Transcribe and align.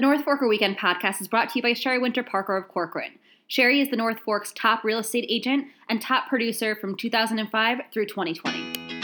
The 0.00 0.06
North 0.06 0.24
Forker 0.24 0.48
Weekend 0.48 0.78
podcast 0.78 1.20
is 1.20 1.28
brought 1.28 1.50
to 1.50 1.58
you 1.58 1.62
by 1.62 1.72
Sheri 1.72 2.00
Winter 2.00 2.22
Parker 2.22 2.56
of 2.56 2.68
Corcoran. 2.68 3.18
Sheri 3.50 3.82
is 3.82 3.90
the 3.90 3.98
North 3.98 4.18
Fork's 4.20 4.50
top 4.50 4.82
real 4.82 4.98
estate 4.98 5.26
agent 5.28 5.66
and 5.90 6.00
top 6.00 6.26
producer 6.26 6.74
from 6.74 6.96
2005 6.96 7.80
through 7.92 8.06
2020. 8.06 9.02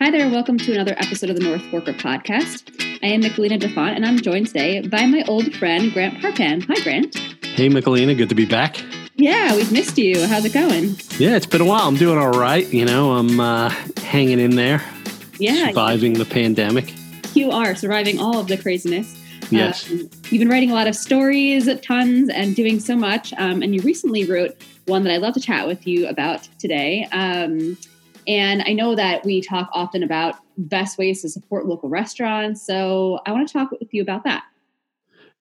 Hi 0.00 0.10
there, 0.10 0.30
welcome 0.30 0.56
to 0.56 0.72
another 0.72 0.94
episode 0.96 1.28
of 1.28 1.36
the 1.36 1.44
North 1.44 1.60
Forker 1.64 1.94
podcast. 2.00 2.70
I 3.02 3.08
am 3.08 3.20
Michelina 3.20 3.60
DeFont, 3.60 3.94
and 3.94 4.06
I'm 4.06 4.16
joined 4.16 4.46
today 4.46 4.80
by 4.88 5.04
my 5.04 5.22
old 5.28 5.54
friend 5.56 5.92
Grant 5.92 6.22
Parpan. 6.22 6.64
Hi, 6.66 6.82
Grant. 6.82 7.14
Hey, 7.44 7.68
Michelina, 7.68 8.16
good 8.16 8.30
to 8.30 8.34
be 8.34 8.46
back. 8.46 8.82
Yeah, 9.16 9.54
we've 9.54 9.70
missed 9.70 9.98
you. 9.98 10.26
How's 10.26 10.46
it 10.46 10.54
going? 10.54 10.96
Yeah, 11.18 11.36
it's 11.36 11.44
been 11.44 11.60
a 11.60 11.66
while. 11.66 11.86
I'm 11.86 11.96
doing 11.96 12.18
all 12.18 12.32
right. 12.32 12.66
You 12.72 12.86
know, 12.86 13.12
I'm 13.12 13.38
uh, 13.38 13.72
hanging 14.14 14.38
in 14.38 14.54
there. 14.54 14.80
Yeah, 15.40 15.66
surviving 15.68 16.12
the 16.12 16.24
pandemic. 16.24 16.94
You 17.34 17.50
are 17.50 17.74
surviving 17.74 18.20
all 18.20 18.38
of 18.38 18.46
the 18.46 18.56
craziness. 18.56 19.20
Yes. 19.50 19.90
Um, 19.90 20.08
you've 20.30 20.38
been 20.38 20.48
writing 20.48 20.70
a 20.70 20.74
lot 20.74 20.86
of 20.86 20.94
stories, 20.94 21.68
tons, 21.80 22.30
and 22.30 22.54
doing 22.54 22.78
so 22.78 22.94
much. 22.94 23.32
Um, 23.36 23.60
and 23.60 23.74
you 23.74 23.82
recently 23.82 24.24
wrote 24.24 24.56
one 24.86 25.02
that 25.02 25.12
I'd 25.12 25.20
love 25.20 25.34
to 25.34 25.40
chat 25.40 25.66
with 25.66 25.84
you 25.84 26.06
about 26.06 26.48
today. 26.60 27.08
Um, 27.10 27.76
and 28.28 28.62
I 28.62 28.72
know 28.72 28.94
that 28.94 29.24
we 29.24 29.40
talk 29.40 29.68
often 29.72 30.04
about 30.04 30.36
best 30.58 30.96
ways 30.96 31.20
to 31.22 31.28
support 31.28 31.66
local 31.66 31.88
restaurants. 31.88 32.64
So 32.64 33.18
I 33.26 33.32
want 33.32 33.48
to 33.48 33.52
talk 33.52 33.72
with 33.72 33.92
you 33.92 34.00
about 34.00 34.22
that. 34.24 34.44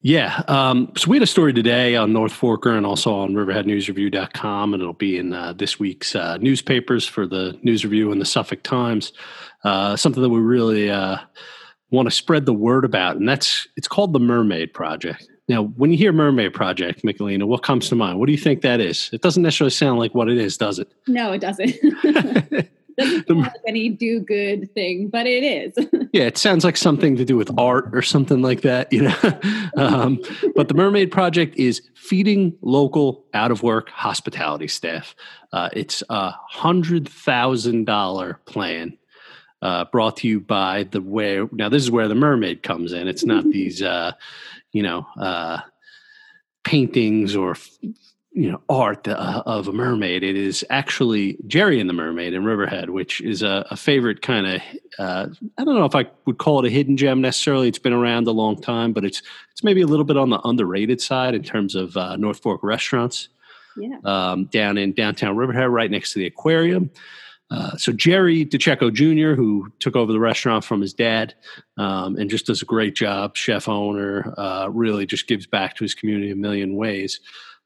Yeah. 0.03 0.43
Um, 0.49 0.91
so 0.97 1.09
we 1.09 1.15
had 1.15 1.23
a 1.23 1.27
story 1.27 1.53
today 1.53 1.95
on 1.95 2.11
North 2.11 2.33
Forker 2.33 2.75
and 2.75 2.85
also 2.85 3.15
on 3.15 3.33
riverheadnewsreview.com, 3.33 4.73
and 4.73 4.81
it'll 4.81 4.91
be 4.91 5.17
in 5.17 5.31
uh, 5.31 5.53
this 5.53 5.79
week's 5.79 6.13
uh, 6.13 6.35
newspapers 6.37 7.07
for 7.07 7.25
the 7.25 7.57
News 7.63 7.85
Review 7.85 8.11
and 8.11 8.19
the 8.19 8.25
Suffolk 8.25 8.63
Times. 8.63 9.13
Uh, 9.63 9.95
something 9.95 10.21
that 10.21 10.27
we 10.27 10.41
really 10.41 10.91
uh, 10.91 11.17
want 11.89 12.07
to 12.07 12.11
spread 12.11 12.45
the 12.45 12.53
word 12.53 12.83
about, 12.83 13.15
and 13.15 13.29
that's 13.29 13.65
it's 13.77 13.87
called 13.87 14.11
the 14.11 14.19
Mermaid 14.19 14.73
Project. 14.73 15.25
Now, 15.47 15.63
when 15.63 15.89
you 15.89 15.97
hear 15.97 16.11
Mermaid 16.11 16.53
Project, 16.53 17.03
Michelina, 17.03 17.47
what 17.47 17.63
comes 17.63 17.87
to 17.87 17.95
mind? 17.95 18.19
What 18.19 18.25
do 18.25 18.33
you 18.33 18.37
think 18.37 18.61
that 18.61 18.81
is? 18.81 19.09
It 19.13 19.21
doesn't 19.21 19.43
necessarily 19.43 19.71
sound 19.71 19.99
like 19.99 20.13
what 20.13 20.27
it 20.27 20.37
is, 20.37 20.57
does 20.57 20.79
it? 20.79 20.91
No, 21.07 21.31
it 21.31 21.39
doesn't. 21.39 21.75
doesn't 22.97 23.27
sound 23.27 23.41
like 23.41 23.53
any 23.67 23.89
do 23.89 24.19
good 24.19 24.73
thing, 24.73 25.07
but 25.07 25.25
it 25.25 25.43
is. 25.43 25.73
yeah, 26.13 26.23
it 26.23 26.37
sounds 26.37 26.63
like 26.63 26.77
something 26.77 27.15
to 27.15 27.25
do 27.25 27.35
with 27.35 27.51
art 27.57 27.89
or 27.93 28.01
something 28.01 28.41
like 28.41 28.61
that, 28.61 28.91
you 28.91 29.03
know. 29.03 29.39
um, 29.77 30.19
but 30.55 30.67
the 30.67 30.73
Mermaid 30.73 31.11
Project 31.11 31.55
is 31.55 31.81
feeding 31.95 32.55
local 32.61 33.25
out 33.33 33.51
of 33.51 33.63
work 33.63 33.89
hospitality 33.89 34.67
staff. 34.67 35.15
Uh, 35.51 35.69
it's 35.73 36.03
a 36.09 36.31
hundred 36.31 37.07
thousand 37.07 37.85
dollar 37.85 38.39
plan. 38.45 38.97
Uh, 39.61 39.85
brought 39.85 40.17
to 40.17 40.27
you 40.27 40.41
by 40.41 40.83
the 40.91 41.01
where 41.01 41.47
now 41.53 41.69
this 41.69 41.81
is 41.81 41.89
where 41.89 42.09
the 42.09 42.15
mermaid 42.15 42.61
comes 42.63 42.91
in 42.91 43.07
it's 43.07 43.23
not 43.23 43.45
these 43.45 43.81
uh, 43.81 44.11
you 44.73 44.83
know 44.83 45.07
uh, 45.17 45.57
paintings 46.65 47.33
or 47.33 47.55
you 48.33 48.51
know 48.51 48.61
art 48.67 49.07
uh, 49.07 49.43
of 49.45 49.67
a 49.67 49.71
mermaid 49.71 50.23
it 50.23 50.35
is 50.35 50.65
actually 50.69 51.37
jerry 51.45 51.79
and 51.79 51.89
the 51.89 51.93
mermaid 51.93 52.33
in 52.33 52.43
riverhead 52.43 52.89
which 52.89 53.21
is 53.21 53.41
a, 53.43 53.65
a 53.69 53.77
favorite 53.77 54.21
kind 54.21 54.47
of 54.47 54.61
uh, 54.99 55.27
i 55.57 55.63
don't 55.63 55.75
know 55.75 55.85
if 55.85 55.95
i 55.95 56.05
would 56.25 56.39
call 56.39 56.63
it 56.63 56.67
a 56.67 56.71
hidden 56.71 56.97
gem 56.97 57.21
necessarily 57.21 57.67
it's 57.67 57.79
been 57.79 57.93
around 57.93 58.27
a 58.27 58.31
long 58.31 58.59
time 58.59 58.91
but 58.91 59.05
it's 59.05 59.21
it's 59.51 59.63
maybe 59.63 59.81
a 59.81 59.87
little 59.87 60.05
bit 60.05 60.17
on 60.17 60.29
the 60.29 60.39
underrated 60.45 60.99
side 60.99 61.35
in 61.35 61.43
terms 61.43 61.75
of 61.75 61.95
uh, 61.95 62.15
north 62.15 62.39
fork 62.41 62.61
restaurants 62.63 63.29
yeah. 63.77 63.97
um, 64.03 64.45
down 64.45 64.77
in 64.77 64.93
downtown 64.93 65.35
riverhead 65.35 65.69
right 65.69 65.91
next 65.91 66.13
to 66.13 66.19
the 66.19 66.25
aquarium 66.25 66.89
uh, 67.51 67.77
so 67.77 67.91
Jerry 67.91 68.45
Dicecca 68.45 68.89
Jr., 68.89 69.35
who 69.35 69.71
took 69.77 69.95
over 69.95 70.11
the 70.11 70.19
restaurant 70.19 70.63
from 70.63 70.81
his 70.81 70.91
dad, 70.91 71.35
um, 71.77 72.15
and 72.15 72.27
just 72.27 72.47
does 72.47 72.63
a 72.63 72.65
great 72.65 72.95
job, 72.95 73.35
chef 73.35 73.67
owner, 73.67 74.33
uh, 74.37 74.69
really 74.71 75.05
just 75.05 75.27
gives 75.27 75.45
back 75.45 75.75
to 75.75 75.83
his 75.83 75.93
community 75.93 76.31
a 76.31 76.35
million 76.35 76.75
ways 76.75 77.19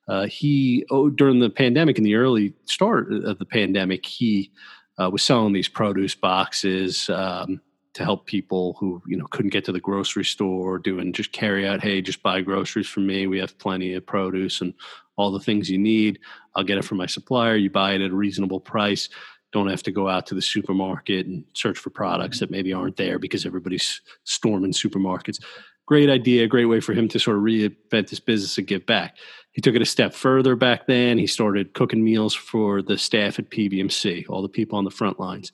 uh, 0.07 0.25
he 0.27 0.85
oh, 0.89 1.09
during 1.09 1.39
the 1.39 1.49
pandemic 1.49 1.97
in 1.97 2.03
the 2.03 2.15
early 2.15 2.53
start 2.65 3.11
of 3.11 3.37
the 3.39 3.45
pandemic 3.45 4.05
he 4.05 4.51
uh, 4.97 5.09
was 5.09 5.23
selling 5.23 5.53
these 5.53 5.67
produce 5.67 6.15
boxes 6.15 7.09
um, 7.09 7.61
to 7.93 8.03
help 8.03 8.25
people 8.25 8.75
who 8.79 9.01
you 9.07 9.17
know 9.17 9.25
couldn't 9.31 9.51
get 9.51 9.65
to 9.65 9.71
the 9.71 9.79
grocery 9.79 10.25
store 10.25 10.79
doing 10.79 11.11
just 11.11 11.31
carry 11.31 11.67
out 11.67 11.81
hey 11.81 12.01
just 12.01 12.23
buy 12.23 12.41
groceries 12.41 12.87
from 12.87 13.07
me. 13.07 13.27
We 13.27 13.39
have 13.39 13.57
plenty 13.57 13.93
of 13.93 14.05
produce 14.05 14.61
and 14.61 14.73
all 15.17 15.31
the 15.31 15.39
things 15.39 15.69
you 15.69 15.79
need. 15.79 16.19
I'll 16.55 16.63
get 16.63 16.77
it 16.77 16.85
from 16.85 16.99
my 16.99 17.07
supplier. 17.07 17.55
You 17.55 17.69
buy 17.69 17.93
it 17.93 18.01
at 18.01 18.11
a 18.11 18.15
reasonable 18.15 18.59
price. 18.59 19.09
Don't 19.51 19.69
have 19.69 19.83
to 19.83 19.91
go 19.91 20.07
out 20.07 20.27
to 20.27 20.35
the 20.35 20.41
supermarket 20.41 21.25
and 21.25 21.43
search 21.53 21.77
for 21.79 21.89
products 21.89 22.39
that 22.39 22.51
maybe 22.51 22.71
aren't 22.71 22.97
there 22.97 23.17
because 23.17 23.45
everybody's 23.45 24.01
storming 24.25 24.73
supermarkets 24.73 25.39
great 25.87 26.09
idea 26.09 26.47
great 26.47 26.65
way 26.65 26.79
for 26.79 26.93
him 26.93 27.07
to 27.07 27.17
sort 27.17 27.37
of 27.37 27.43
reinvent 27.43 28.09
his 28.09 28.19
business 28.19 28.57
and 28.57 28.67
give 28.67 28.85
back 28.85 29.15
he 29.57 29.61
took 29.61 29.73
it 29.73 29.81
a 29.81 29.87
step 29.87 30.13
further 30.13 30.55
back 30.55 30.85
then. 30.85 31.17
He 31.17 31.25
started 31.25 31.73
cooking 31.73 32.03
meals 32.03 32.35
for 32.35 32.83
the 32.83 32.95
staff 32.95 33.39
at 33.39 33.49
PBMC, 33.49 34.25
all 34.29 34.43
the 34.43 34.47
people 34.47 34.77
on 34.77 34.83
the 34.83 34.91
front 34.91 35.19
lines. 35.19 35.49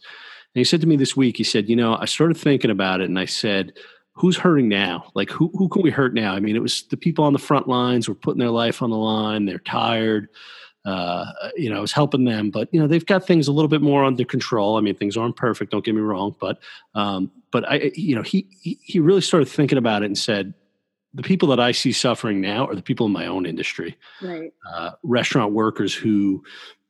And 0.53 0.59
he 0.59 0.65
said 0.65 0.81
to 0.81 0.87
me 0.87 0.97
this 0.97 1.15
week, 1.15 1.37
he 1.37 1.45
said, 1.45 1.69
You 1.69 1.77
know, 1.77 1.95
I 1.95 2.03
started 2.03 2.35
thinking 2.35 2.69
about 2.69 2.99
it 2.99 3.05
and 3.05 3.17
I 3.17 3.23
said, 3.23 3.71
Who's 4.15 4.35
hurting 4.35 4.67
now? 4.67 5.05
Like, 5.15 5.29
who, 5.29 5.49
who 5.53 5.69
can 5.69 5.83
we 5.83 5.89
hurt 5.89 6.13
now? 6.13 6.33
I 6.33 6.41
mean, 6.41 6.57
it 6.57 6.61
was 6.61 6.83
the 6.89 6.97
people 6.97 7.23
on 7.23 7.31
the 7.31 7.39
front 7.39 7.69
lines 7.69 8.09
were 8.09 8.13
putting 8.13 8.41
their 8.41 8.49
life 8.49 8.81
on 8.81 8.89
the 8.89 8.97
line. 8.97 9.45
They're 9.45 9.57
tired. 9.59 10.27
Uh, 10.85 11.25
you 11.55 11.69
know, 11.69 11.77
I 11.77 11.81
was 11.81 11.93
helping 11.93 12.25
them, 12.25 12.49
but 12.49 12.67
you 12.73 12.79
know, 12.79 12.87
they've 12.87 13.05
got 13.05 13.25
things 13.25 13.47
a 13.47 13.51
little 13.51 13.69
bit 13.69 13.81
more 13.81 14.03
under 14.03 14.25
control. 14.25 14.77
I 14.77 14.81
mean, 14.81 14.95
things 14.95 15.15
aren't 15.15 15.37
perfect. 15.37 15.71
Don't 15.71 15.85
get 15.85 15.95
me 15.95 16.01
wrong, 16.01 16.35
but 16.39 16.59
um, 16.93 17.31
but 17.51 17.69
I, 17.69 17.91
you 17.95 18.15
know, 18.15 18.21
he 18.21 18.47
he 18.59 18.99
really 18.99 19.21
started 19.21 19.47
thinking 19.47 19.77
about 19.77 20.03
it 20.03 20.07
and 20.07 20.17
said, 20.17 20.53
the 21.13 21.23
people 21.23 21.47
that 21.49 21.59
I 21.59 21.71
see 21.71 21.91
suffering 21.91 22.41
now 22.41 22.67
are 22.67 22.75
the 22.75 22.81
people 22.81 23.05
in 23.05 23.11
my 23.11 23.27
own 23.27 23.45
industry, 23.45 23.97
right? 24.21 24.51
Uh, 24.69 24.91
restaurant 25.03 25.53
workers 25.53 25.93
who 25.93 26.43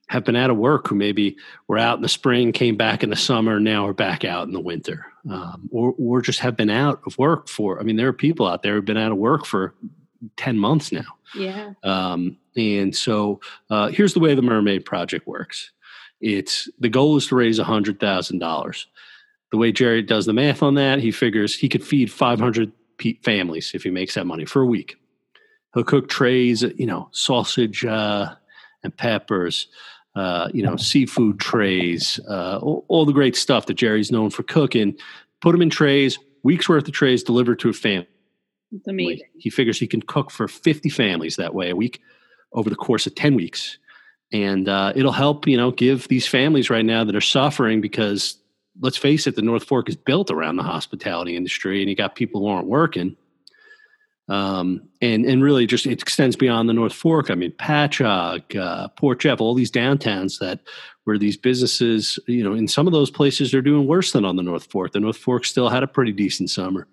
have 0.08 0.24
been 0.24 0.36
out 0.36 0.50
of 0.50 0.58
work, 0.58 0.88
who 0.88 0.96
maybe 0.96 1.36
were 1.68 1.78
out 1.78 1.98
in 1.98 2.02
the 2.02 2.10
spring, 2.10 2.52
came 2.52 2.78
back 2.78 3.04
in 3.04 3.10
the 3.10 3.16
summer, 3.16 3.60
now 3.60 3.86
are 3.88 3.94
back 3.94 4.24
out 4.26 4.48
in 4.48 4.54
the 4.54 4.60
winter, 4.60 5.06
um, 5.30 5.70
or 5.72 5.94
or 5.98 6.22
just 6.22 6.40
have 6.40 6.56
been 6.56 6.70
out 6.70 7.02
of 7.06 7.18
work 7.18 7.48
for. 7.48 7.80
I 7.80 7.84
mean, 7.84 7.96
there 7.96 8.08
are 8.08 8.14
people 8.14 8.48
out 8.48 8.64
there 8.64 8.76
who've 8.76 8.86
been 8.86 8.98
out 8.98 9.12
of 9.12 9.18
work 9.18 9.46
for 9.46 9.76
ten 10.38 10.58
months 10.58 10.92
now. 10.92 11.06
Yeah. 11.36 11.74
Um, 11.84 12.38
and 12.56 12.96
so 12.96 13.42
uh, 13.70 13.88
here's 13.88 14.14
the 14.14 14.20
way 14.20 14.36
the 14.36 14.42
Mermaid 14.42 14.86
Project 14.86 15.28
works. 15.28 15.72
It's 16.22 16.70
the 16.80 16.90
goal 16.90 17.18
is 17.18 17.28
to 17.28 17.36
raise 17.36 17.60
a 17.60 17.64
hundred 17.64 18.00
thousand 18.00 18.40
dollars. 18.40 18.88
The 19.52 19.58
way 19.58 19.72
Jerry 19.72 20.02
does 20.02 20.26
the 20.26 20.34
math 20.34 20.64
on 20.64 20.76
that, 20.76 21.00
he 21.00 21.12
figures 21.12 21.56
he 21.56 21.70
could 21.70 21.84
feed 21.84 22.12
500 22.12 22.72
families 23.24 23.72
if 23.76 23.84
he 23.84 23.92
makes 23.92 24.16
that 24.16 24.26
money 24.26 24.46
for 24.46 24.62
a 24.62 24.66
week. 24.66 24.96
He'll 25.74 25.84
cook 25.84 26.10
trays, 26.10 26.64
you 26.64 26.86
know, 26.86 27.10
sausage 27.12 27.84
uh, 27.86 28.34
and 28.84 28.96
peppers, 28.96 29.68
uh, 30.16 30.50
you 30.54 30.64
know, 30.64 30.76
seafood 30.76 31.40
trays, 31.40 32.20
uh, 32.30 32.60
all, 32.62 32.86
all, 32.88 33.06
the 33.06 33.14
great 33.14 33.36
stuff 33.36 33.66
that 33.66 33.76
Jerry's 33.76 34.12
known 34.12 34.30
for 34.30 34.44
cooking. 34.44 34.96
Put 35.42 35.52
them 35.54 35.62
in 35.62 35.70
trays, 35.70 36.20
weeks 36.44 36.70
worth 36.70 36.88
of 36.88 36.94
trays 36.94 37.24
delivered 37.24 37.60
to 37.60 37.70
a 37.70 37.74
family. 37.74 38.08
It's 38.74 38.88
amazing. 38.88 39.28
He 39.38 39.50
figures 39.50 39.80
he 39.80 39.88
can 39.88 40.02
cook 40.02 40.32
for 40.32 40.48
50 40.48 40.90
families 40.90 41.36
that 41.36 41.54
way 41.54 41.70
a 41.70 41.76
week 41.76 42.02
over 42.54 42.70
the 42.70 42.76
course 42.76 43.06
of 43.06 43.16
10 43.16 43.36
weeks. 43.36 43.78
And 44.32 44.68
uh, 44.68 44.94
it'll 44.96 45.12
help, 45.12 45.48
you 45.48 45.58
know, 45.58 45.72
give 45.72 46.08
these 46.08 46.28
families 46.28 46.70
right 46.70 46.86
now 46.86 47.04
that 47.04 47.16
are 47.16 47.22
suffering 47.22 47.82
because 47.82 48.38
let's 48.82 48.98
face 48.98 49.28
it, 49.28 49.36
the 49.36 49.42
North 49.42 49.64
Fork 49.64 49.90
is 49.90 49.96
built 49.96 50.32
around 50.32 50.56
the 50.56 50.64
hospitality 50.64 51.36
industry, 51.36 51.82
and 51.82 51.90
you 51.90 51.96
got 51.96 52.16
people 52.16 52.42
who 52.42 52.48
aren't 52.48 52.68
working. 52.68 53.16
Um, 54.30 54.88
and 55.02 55.26
and 55.26 55.44
really, 55.44 55.68
just 55.68 55.86
it 55.86 56.02
extends 56.02 56.36
beyond 56.36 56.70
the 56.70 56.74
North 56.74 56.94
Fork. 56.94 57.30
I 57.30 57.36
mean, 57.36 57.52
Patchogue, 57.52 58.56
uh, 58.56 58.88
Port 58.90 59.20
Jeff, 59.20 59.42
all 59.42 59.54
these 59.54 59.72
downtowns 59.72 60.40
that 60.40 60.62
where 61.04 61.18
these 61.18 61.36
businesses, 61.36 62.18
you 62.26 62.44
know, 62.44 62.54
in 62.54 62.68
some 62.68 62.88
of 62.88 62.94
those 62.94 63.12
places 63.12 63.52
they're 63.52 63.62
doing 63.62 63.86
worse 63.86 64.14
than 64.14 64.24
on 64.24 64.38
the 64.38 64.44
North 64.44 64.66
Fork. 64.72 64.94
The 64.94 65.02
North 65.02 65.18
Fork 65.18 65.44
still 65.44 65.68
had 65.68 65.84
a 65.84 65.88
pretty 65.88 66.14
decent 66.14 66.50
summer. 66.50 66.88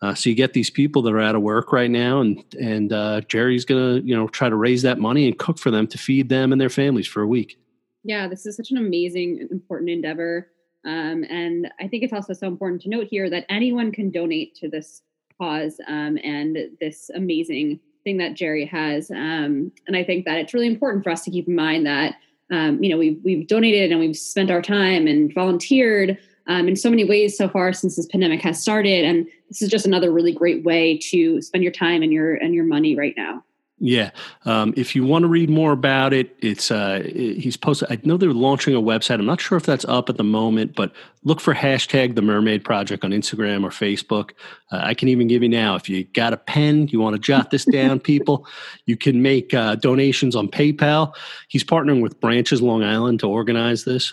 Uh, 0.00 0.14
so 0.14 0.30
you 0.30 0.36
get 0.36 0.52
these 0.52 0.70
people 0.70 1.02
that 1.02 1.12
are 1.12 1.20
out 1.20 1.34
of 1.34 1.42
work 1.42 1.72
right 1.72 1.90
now, 1.90 2.20
and 2.20 2.44
and 2.60 2.92
uh, 2.92 3.20
Jerry's 3.22 3.64
gonna 3.64 4.00
you 4.04 4.14
know 4.14 4.28
try 4.28 4.48
to 4.48 4.56
raise 4.56 4.82
that 4.82 4.98
money 4.98 5.26
and 5.26 5.38
cook 5.38 5.58
for 5.58 5.70
them 5.70 5.86
to 5.88 5.98
feed 5.98 6.28
them 6.28 6.52
and 6.52 6.60
their 6.60 6.70
families 6.70 7.06
for 7.06 7.22
a 7.22 7.26
week. 7.26 7.58
Yeah, 8.04 8.28
this 8.28 8.46
is 8.46 8.56
such 8.56 8.70
an 8.70 8.76
amazing, 8.76 9.48
important 9.50 9.90
endeavor. 9.90 10.48
Um, 10.84 11.24
and 11.28 11.70
I 11.80 11.88
think 11.88 12.04
it's 12.04 12.12
also 12.12 12.32
so 12.32 12.46
important 12.46 12.82
to 12.82 12.88
note 12.88 13.08
here 13.10 13.28
that 13.28 13.44
anyone 13.48 13.90
can 13.90 14.10
donate 14.10 14.54
to 14.56 14.68
this 14.68 15.02
cause 15.40 15.80
um, 15.88 16.18
and 16.22 16.56
this 16.80 17.10
amazing 17.14 17.80
thing 18.04 18.18
that 18.18 18.34
Jerry 18.34 18.64
has. 18.66 19.10
Um, 19.10 19.72
and 19.86 19.96
I 19.96 20.04
think 20.04 20.24
that 20.24 20.38
it's 20.38 20.54
really 20.54 20.66
important 20.66 21.04
for 21.04 21.10
us 21.10 21.24
to 21.24 21.30
keep 21.30 21.48
in 21.48 21.54
mind 21.54 21.86
that 21.86 22.14
um, 22.50 22.82
you 22.82 22.88
know 22.88 22.96
we've 22.96 23.20
we've 23.24 23.46
donated 23.46 23.90
and 23.90 24.00
we've 24.00 24.16
spent 24.16 24.50
our 24.50 24.62
time 24.62 25.06
and 25.06 25.32
volunteered 25.34 26.18
um, 26.48 26.66
in 26.66 26.76
so 26.76 26.90
many 26.90 27.04
ways 27.04 27.36
so 27.36 27.48
far 27.48 27.72
since 27.72 27.96
this 27.96 28.06
pandemic 28.06 28.40
has 28.42 28.60
started. 28.60 29.04
And 29.04 29.26
this 29.48 29.62
is 29.62 29.68
just 29.68 29.86
another 29.86 30.10
really 30.10 30.32
great 30.32 30.64
way 30.64 30.98
to 31.10 31.40
spend 31.42 31.62
your 31.62 31.72
time 31.72 32.02
and 32.02 32.12
your 32.12 32.34
and 32.34 32.54
your 32.54 32.64
money 32.64 32.96
right 32.96 33.14
now. 33.16 33.44
Yeah. 33.80 34.10
Um, 34.44 34.74
if 34.76 34.96
you 34.96 35.04
want 35.04 35.22
to 35.22 35.28
read 35.28 35.48
more 35.48 35.70
about 35.70 36.12
it, 36.12 36.34
it's 36.40 36.72
uh, 36.72 37.00
he's 37.04 37.56
posted. 37.56 37.92
I 37.92 38.00
know 38.02 38.16
they're 38.16 38.32
launching 38.32 38.74
a 38.74 38.80
website. 38.80 39.20
I'm 39.20 39.26
not 39.26 39.40
sure 39.40 39.56
if 39.56 39.64
that's 39.64 39.84
up 39.84 40.08
at 40.08 40.16
the 40.16 40.24
moment, 40.24 40.74
but 40.74 40.92
look 41.22 41.40
for 41.40 41.54
hashtag 41.54 42.16
the 42.16 42.22
Mermaid 42.22 42.64
Project 42.64 43.04
on 43.04 43.12
Instagram 43.12 43.62
or 43.62 43.70
Facebook. 43.70 44.32
Uh, 44.72 44.80
I 44.82 44.94
can 44.94 45.08
even 45.08 45.28
give 45.28 45.44
you 45.44 45.48
now 45.48 45.76
if 45.76 45.88
you 45.88 46.02
got 46.04 46.32
a 46.32 46.36
pen, 46.36 46.88
you 46.88 46.98
want 46.98 47.14
to 47.14 47.20
jot 47.20 47.52
this 47.52 47.64
down, 47.66 48.00
people. 48.00 48.48
You 48.86 48.96
can 48.96 49.22
make 49.22 49.54
uh, 49.54 49.76
donations 49.76 50.34
on 50.34 50.48
PayPal. 50.48 51.14
He's 51.46 51.62
partnering 51.62 52.02
with 52.02 52.20
Branches 52.20 52.60
Long 52.60 52.82
Island 52.82 53.20
to 53.20 53.28
organize 53.28 53.84
this. 53.84 54.12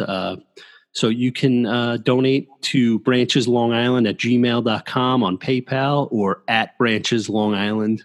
So 0.96 1.10
you 1.10 1.34
can 1.34 1.66
uh, 1.66 1.98
donate 1.98 2.48
to 2.62 3.00
Branches 3.00 3.50
Long 3.50 3.74
Island 3.74 4.08
at 4.08 4.16
gmail.com 4.16 5.24
on 5.24 5.38
PayPal 5.38 6.08
or 6.10 6.42
at 6.48 6.78
Branches 6.78 7.28
Long 7.28 7.54
Island 7.54 8.04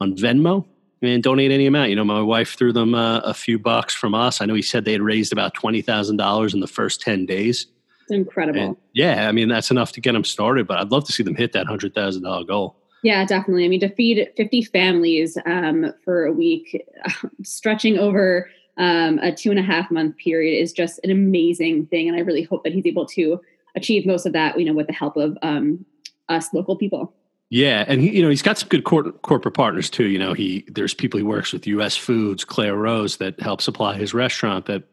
on 0.00 0.16
Venmo 0.16 0.66
and 1.00 1.22
donate 1.22 1.52
any 1.52 1.66
amount. 1.66 1.90
You 1.90 1.96
know, 1.96 2.04
my 2.04 2.20
wife 2.20 2.56
threw 2.56 2.72
them 2.72 2.94
uh, 2.94 3.20
a 3.20 3.34
few 3.34 3.56
bucks 3.56 3.94
from 3.94 4.16
us. 4.16 4.40
I 4.40 4.46
know 4.46 4.54
he 4.54 4.62
said 4.62 4.84
they 4.84 4.92
had 4.92 5.00
raised 5.00 5.32
about 5.32 5.54
twenty 5.54 5.80
thousand 5.80 6.16
dollars 6.16 6.54
in 6.54 6.60
the 6.60 6.66
first 6.66 7.00
ten 7.00 7.24
days. 7.24 7.68
It's 8.02 8.10
incredible. 8.10 8.60
And 8.60 8.76
yeah, 8.94 9.28
I 9.28 9.32
mean 9.32 9.48
that's 9.48 9.70
enough 9.70 9.92
to 9.92 10.00
get 10.00 10.12
them 10.12 10.24
started. 10.24 10.66
But 10.66 10.78
I'd 10.78 10.90
love 10.90 11.04
to 11.04 11.12
see 11.12 11.22
them 11.22 11.36
hit 11.36 11.52
that 11.52 11.68
hundred 11.68 11.94
thousand 11.94 12.24
dollar 12.24 12.44
goal. 12.44 12.76
Yeah, 13.04 13.24
definitely. 13.24 13.64
I 13.64 13.68
mean, 13.68 13.80
to 13.80 13.94
feed 13.94 14.28
fifty 14.36 14.62
families 14.62 15.38
um, 15.46 15.92
for 16.04 16.24
a 16.24 16.32
week, 16.32 16.84
stretching 17.44 17.96
over 17.96 18.50
um, 18.76 19.18
a 19.18 19.32
two 19.32 19.50
and 19.50 19.58
a 19.58 19.62
half 19.62 19.90
month 19.90 20.16
period, 20.16 20.60
is 20.60 20.72
just 20.72 21.00
an 21.04 21.10
amazing 21.10 21.86
thing. 21.86 22.08
And 22.08 22.16
I 22.16 22.20
really 22.20 22.42
hope 22.42 22.64
that 22.64 22.72
he's 22.72 22.86
able 22.86 23.06
to 23.06 23.40
achieve 23.74 24.06
most 24.06 24.26
of 24.26 24.32
that. 24.32 24.58
You 24.58 24.66
know, 24.66 24.74
with 24.74 24.86
the 24.86 24.92
help 24.92 25.16
of 25.16 25.36
um, 25.42 25.84
us 26.28 26.52
local 26.52 26.76
people. 26.76 27.14
Yeah, 27.50 27.84
and 27.86 28.00
he, 28.00 28.16
you 28.16 28.22
know 28.22 28.30
he's 28.30 28.42
got 28.42 28.58
some 28.58 28.68
good 28.68 28.84
cor- 28.84 29.12
corporate 29.12 29.54
partners 29.54 29.88
too. 29.90 30.06
You 30.06 30.18
know, 30.18 30.32
he 30.32 30.64
there's 30.68 30.94
people 30.94 31.18
he 31.18 31.24
works 31.24 31.52
with, 31.52 31.66
U.S. 31.66 31.96
Foods, 31.96 32.44
Clare 32.44 32.76
Rose, 32.76 33.18
that 33.18 33.38
help 33.40 33.60
supply 33.60 33.96
his 33.96 34.14
restaurant. 34.14 34.66
That 34.66 34.84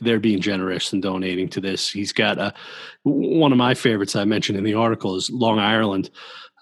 they're 0.00 0.18
being 0.18 0.40
generous 0.40 0.92
and 0.92 1.02
donating 1.02 1.48
to 1.50 1.60
this. 1.60 1.90
He's 1.90 2.12
got 2.12 2.38
a 2.38 2.54
one 3.02 3.52
of 3.52 3.58
my 3.58 3.74
favorites 3.74 4.16
I 4.16 4.24
mentioned 4.24 4.58
in 4.58 4.64
the 4.64 4.74
article 4.74 5.14
is 5.16 5.30
Long 5.30 5.58
Ireland. 5.58 6.10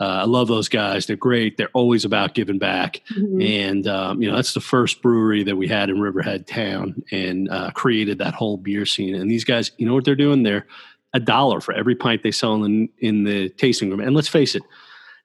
Uh, 0.00 0.23
I 0.23 0.25
love 0.25 0.49
those 0.49 0.69
guys. 0.69 1.06
They're 1.06 1.14
great. 1.17 1.58
They're 1.58 1.69
always 1.75 2.06
about 2.06 2.35
giving 2.35 2.58
back. 2.58 3.02
Mm-hmm. 3.12 3.43
And, 3.43 3.87
um, 3.87 4.23
you 4.23 4.31
know, 4.31 4.35
that's 4.35 4.55
the 4.55 4.61
first 4.61 5.02
brewery 5.02 5.44
that 5.44 5.56
we 5.56 5.69
had 5.69 5.91
in 5.91 6.00
Riverhead 6.00 6.47
Town 6.47 7.02
and 7.11 7.50
uh, 7.50 7.70
created 7.73 8.19
that 8.19 8.32
whole 8.32 8.56
beer 8.56 8.87
scene. 8.87 9.14
And 9.14 9.31
these 9.31 9.44
guys, 9.44 9.73
you 9.76 9.87
know 9.87 9.94
what 9.94 10.06
they're 10.06 10.17
doing? 10.17 10.43
They're 10.43 10.67
a 11.12 11.20
dollar 11.20 11.61
for 11.61 11.75
every 11.75 11.94
pint 11.94 12.23
they 12.23 12.31
sell 12.31 12.64
in, 12.64 12.88
in 12.99 13.25
the 13.25 13.50
tasting 13.50 13.91
room. 13.91 14.00
And 14.00 14.17
let's 14.17 14.29
face 14.29 14.55
it, 14.55 14.62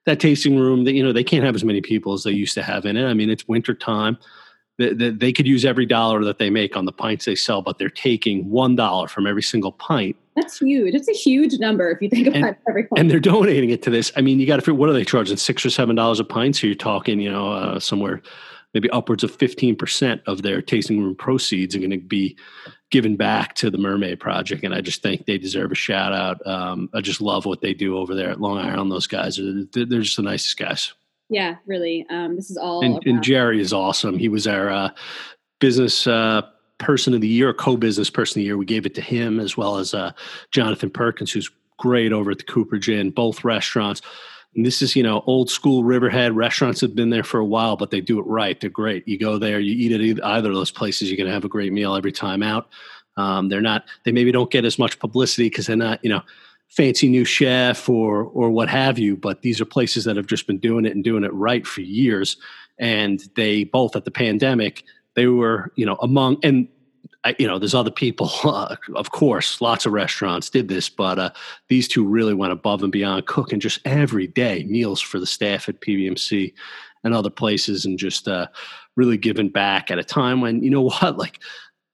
that 0.05 0.19
tasting 0.19 0.57
room 0.57 0.83
that 0.85 0.93
you 0.93 1.03
know 1.03 1.11
they 1.11 1.23
can't 1.23 1.43
have 1.43 1.55
as 1.55 1.63
many 1.63 1.81
people 1.81 2.13
as 2.13 2.23
they 2.23 2.31
used 2.31 2.53
to 2.55 2.63
have 2.63 2.85
in 2.85 2.97
it. 2.97 3.05
I 3.05 3.13
mean, 3.13 3.29
it's 3.29 3.47
winter 3.47 3.73
time. 3.73 4.17
They, 4.77 5.11
they, 5.11 5.31
could 5.31 5.47
use 5.47 5.63
every 5.63 5.85
dollar 5.85 6.23
that 6.25 6.37
they 6.37 6.49
make 6.49 6.75
on 6.75 6.83
the 6.83 6.91
pints 6.91 7.23
they 7.23 7.35
sell, 7.35 7.61
but 7.61 7.77
they're 7.77 7.89
taking 7.89 8.49
one 8.49 8.75
dollar 8.75 9.07
from 9.07 9.25
every 9.25 9.41
single 9.41 9.71
pint. 9.71 10.17
That's 10.35 10.59
huge. 10.59 10.93
It's 10.93 11.07
a 11.07 11.13
huge 11.13 11.59
number 11.59 11.89
if 11.89 12.01
you 12.01 12.09
think 12.09 12.27
about 12.27 12.43
and, 12.43 12.57
every 12.67 12.83
pint. 12.83 12.99
And 12.99 13.09
they're 13.09 13.21
donating 13.21 13.69
it 13.69 13.81
to 13.83 13.89
this. 13.89 14.11
I 14.17 14.21
mean, 14.21 14.37
you 14.39 14.45
got 14.45 14.57
to 14.57 14.61
figure 14.61 14.73
what 14.73 14.89
are 14.89 14.93
they 14.93 15.05
charging 15.05 15.37
six 15.37 15.65
or 15.65 15.69
seven 15.69 15.95
dollars 15.95 16.19
a 16.19 16.25
pint? 16.25 16.57
So 16.57 16.67
you're 16.67 16.75
talking, 16.75 17.21
you 17.21 17.31
know, 17.31 17.53
uh, 17.53 17.79
somewhere 17.79 18.21
maybe 18.75 18.89
upwards 18.89 19.23
of 19.23 19.35
15% 19.35 20.21
of 20.27 20.41
their 20.41 20.61
tasting 20.61 21.01
room 21.01 21.15
proceeds 21.15 21.73
are 21.75 21.79
going 21.79 21.91
to 21.91 21.97
be 21.97 22.37
given 22.91 23.15
back 23.15 23.55
to 23.55 23.71
the 23.71 23.77
Mermaid 23.77 24.19
Project. 24.19 24.65
And 24.65 24.75
I 24.75 24.81
just 24.81 25.01
think 25.01 25.25
they 25.25 25.37
deserve 25.37 25.71
a 25.71 25.75
shout 25.75 26.11
out. 26.11 26.45
Um, 26.45 26.89
I 26.93 26.99
just 26.99 27.21
love 27.21 27.45
what 27.45 27.61
they 27.61 27.73
do 27.73 27.97
over 27.97 28.13
there 28.13 28.29
at 28.29 28.41
Long 28.41 28.57
Ireland. 28.57 28.91
Those 28.91 29.07
guys 29.07 29.39
are, 29.39 29.63
they're 29.71 30.01
just 30.01 30.17
the 30.17 30.23
nicest 30.23 30.57
guys. 30.57 30.93
Yeah, 31.29 31.55
really. 31.65 32.05
Um, 32.09 32.35
this 32.35 32.49
is 32.51 32.57
all. 32.57 32.83
And, 32.83 33.03
and, 33.05 33.23
Jerry 33.23 33.59
is 33.59 33.73
awesome. 33.73 34.17
He 34.17 34.29
was 34.29 34.45
our 34.45 34.69
uh, 34.69 34.89
business 35.59 36.05
uh, 36.05 36.43
person 36.77 37.13
of 37.13 37.21
the 37.21 37.27
year, 37.27 37.53
co-business 37.53 38.09
person 38.09 38.39
of 38.39 38.41
the 38.41 38.45
year. 38.45 38.57
We 38.57 38.65
gave 38.65 38.85
it 38.85 38.95
to 38.95 39.01
him 39.01 39.39
as 39.39 39.57
well 39.57 39.77
as 39.77 39.93
uh, 39.93 40.11
Jonathan 40.51 40.89
Perkins, 40.89 41.31
who's 41.31 41.49
great 41.77 42.13
over 42.13 42.31
at 42.31 42.37
the 42.37 42.43
Cooperage 42.43 42.89
Inn, 42.89 43.09
both 43.09 43.43
restaurants. 43.43 44.01
And 44.55 44.65
this 44.65 44.81
is, 44.81 44.95
you 44.95 45.03
know, 45.03 45.23
old 45.25 45.49
school 45.49 45.83
Riverhead 45.83 46.35
restaurants 46.35 46.79
have 46.81 46.95
been 46.95 47.09
there 47.09 47.23
for 47.23 47.39
a 47.39 47.45
while, 47.45 47.75
but 47.75 47.91
they 47.91 47.99
do 47.99 48.19
it 48.19 48.25
right. 48.25 48.59
They're 48.59 48.69
great. 48.69 49.05
You 49.07 49.19
go 49.19 49.37
there, 49.37 49.59
you 49.59 49.75
eat 49.75 49.91
at 49.91 50.25
either 50.25 50.49
of 50.49 50.55
those 50.55 50.71
places, 50.71 51.09
you're 51.09 51.17
going 51.17 51.27
to 51.27 51.33
have 51.33 51.43
a 51.43 51.49
great 51.49 51.73
meal 51.73 51.95
every 51.95 52.13
time 52.13 52.41
out. 52.41 52.69
Um, 53.17 53.49
they're 53.49 53.61
not, 53.61 53.85
they 54.03 54.11
maybe 54.11 54.31
don't 54.31 54.51
get 54.51 54.65
as 54.65 54.79
much 54.79 54.99
publicity 54.99 55.49
because 55.49 55.67
they're 55.67 55.75
not, 55.75 55.99
you 56.03 56.09
know, 56.09 56.21
fancy 56.69 57.07
new 57.07 57.25
chef 57.25 57.87
or 57.87 58.23
or 58.23 58.49
what 58.49 58.69
have 58.69 58.99
you. 58.99 59.15
But 59.15 59.41
these 59.41 59.61
are 59.61 59.65
places 59.65 60.05
that 60.05 60.17
have 60.17 60.27
just 60.27 60.47
been 60.47 60.59
doing 60.59 60.85
it 60.85 60.93
and 60.93 61.03
doing 61.03 61.23
it 61.23 61.33
right 61.33 61.65
for 61.65 61.81
years. 61.81 62.37
And 62.77 63.23
they 63.35 63.63
both 63.63 63.95
at 63.95 64.05
the 64.05 64.11
pandemic, 64.11 64.83
they 65.15 65.27
were, 65.27 65.71
you 65.75 65.85
know, 65.85 65.95
among 66.01 66.37
and 66.43 66.67
I, 67.25 67.35
you 67.39 67.47
know, 67.47 67.57
there's 67.57 67.73
other 67.73 67.91
people, 67.91 68.29
uh, 68.43 68.75
of 68.95 69.11
course, 69.11 69.59
lots 69.59 69.85
of 69.85 69.93
restaurants 69.93 70.49
did 70.49 70.67
this, 70.67 70.89
but 70.89 71.19
uh, 71.19 71.31
these 71.67 71.87
two 71.87 72.05
really 72.05 72.35
went 72.35 72.53
above 72.53 72.83
and 72.83 72.91
beyond, 72.91 73.25
cooking 73.25 73.59
just 73.59 73.79
every 73.83 74.27
day 74.27 74.63
meals 74.65 75.01
for 75.01 75.19
the 75.19 75.25
staff 75.25 75.67
at 75.67 75.81
PBMC 75.81 76.53
and 77.03 77.13
other 77.13 77.31
places, 77.31 77.83
and 77.83 77.97
just 77.97 78.27
uh, 78.27 78.47
really 78.95 79.17
giving 79.17 79.49
back 79.49 79.89
at 79.89 79.99
a 79.99 80.03
time 80.03 80.39
when 80.39 80.61
you 80.63 80.69
know 80.69 80.81
what, 81.01 81.17
like 81.17 81.39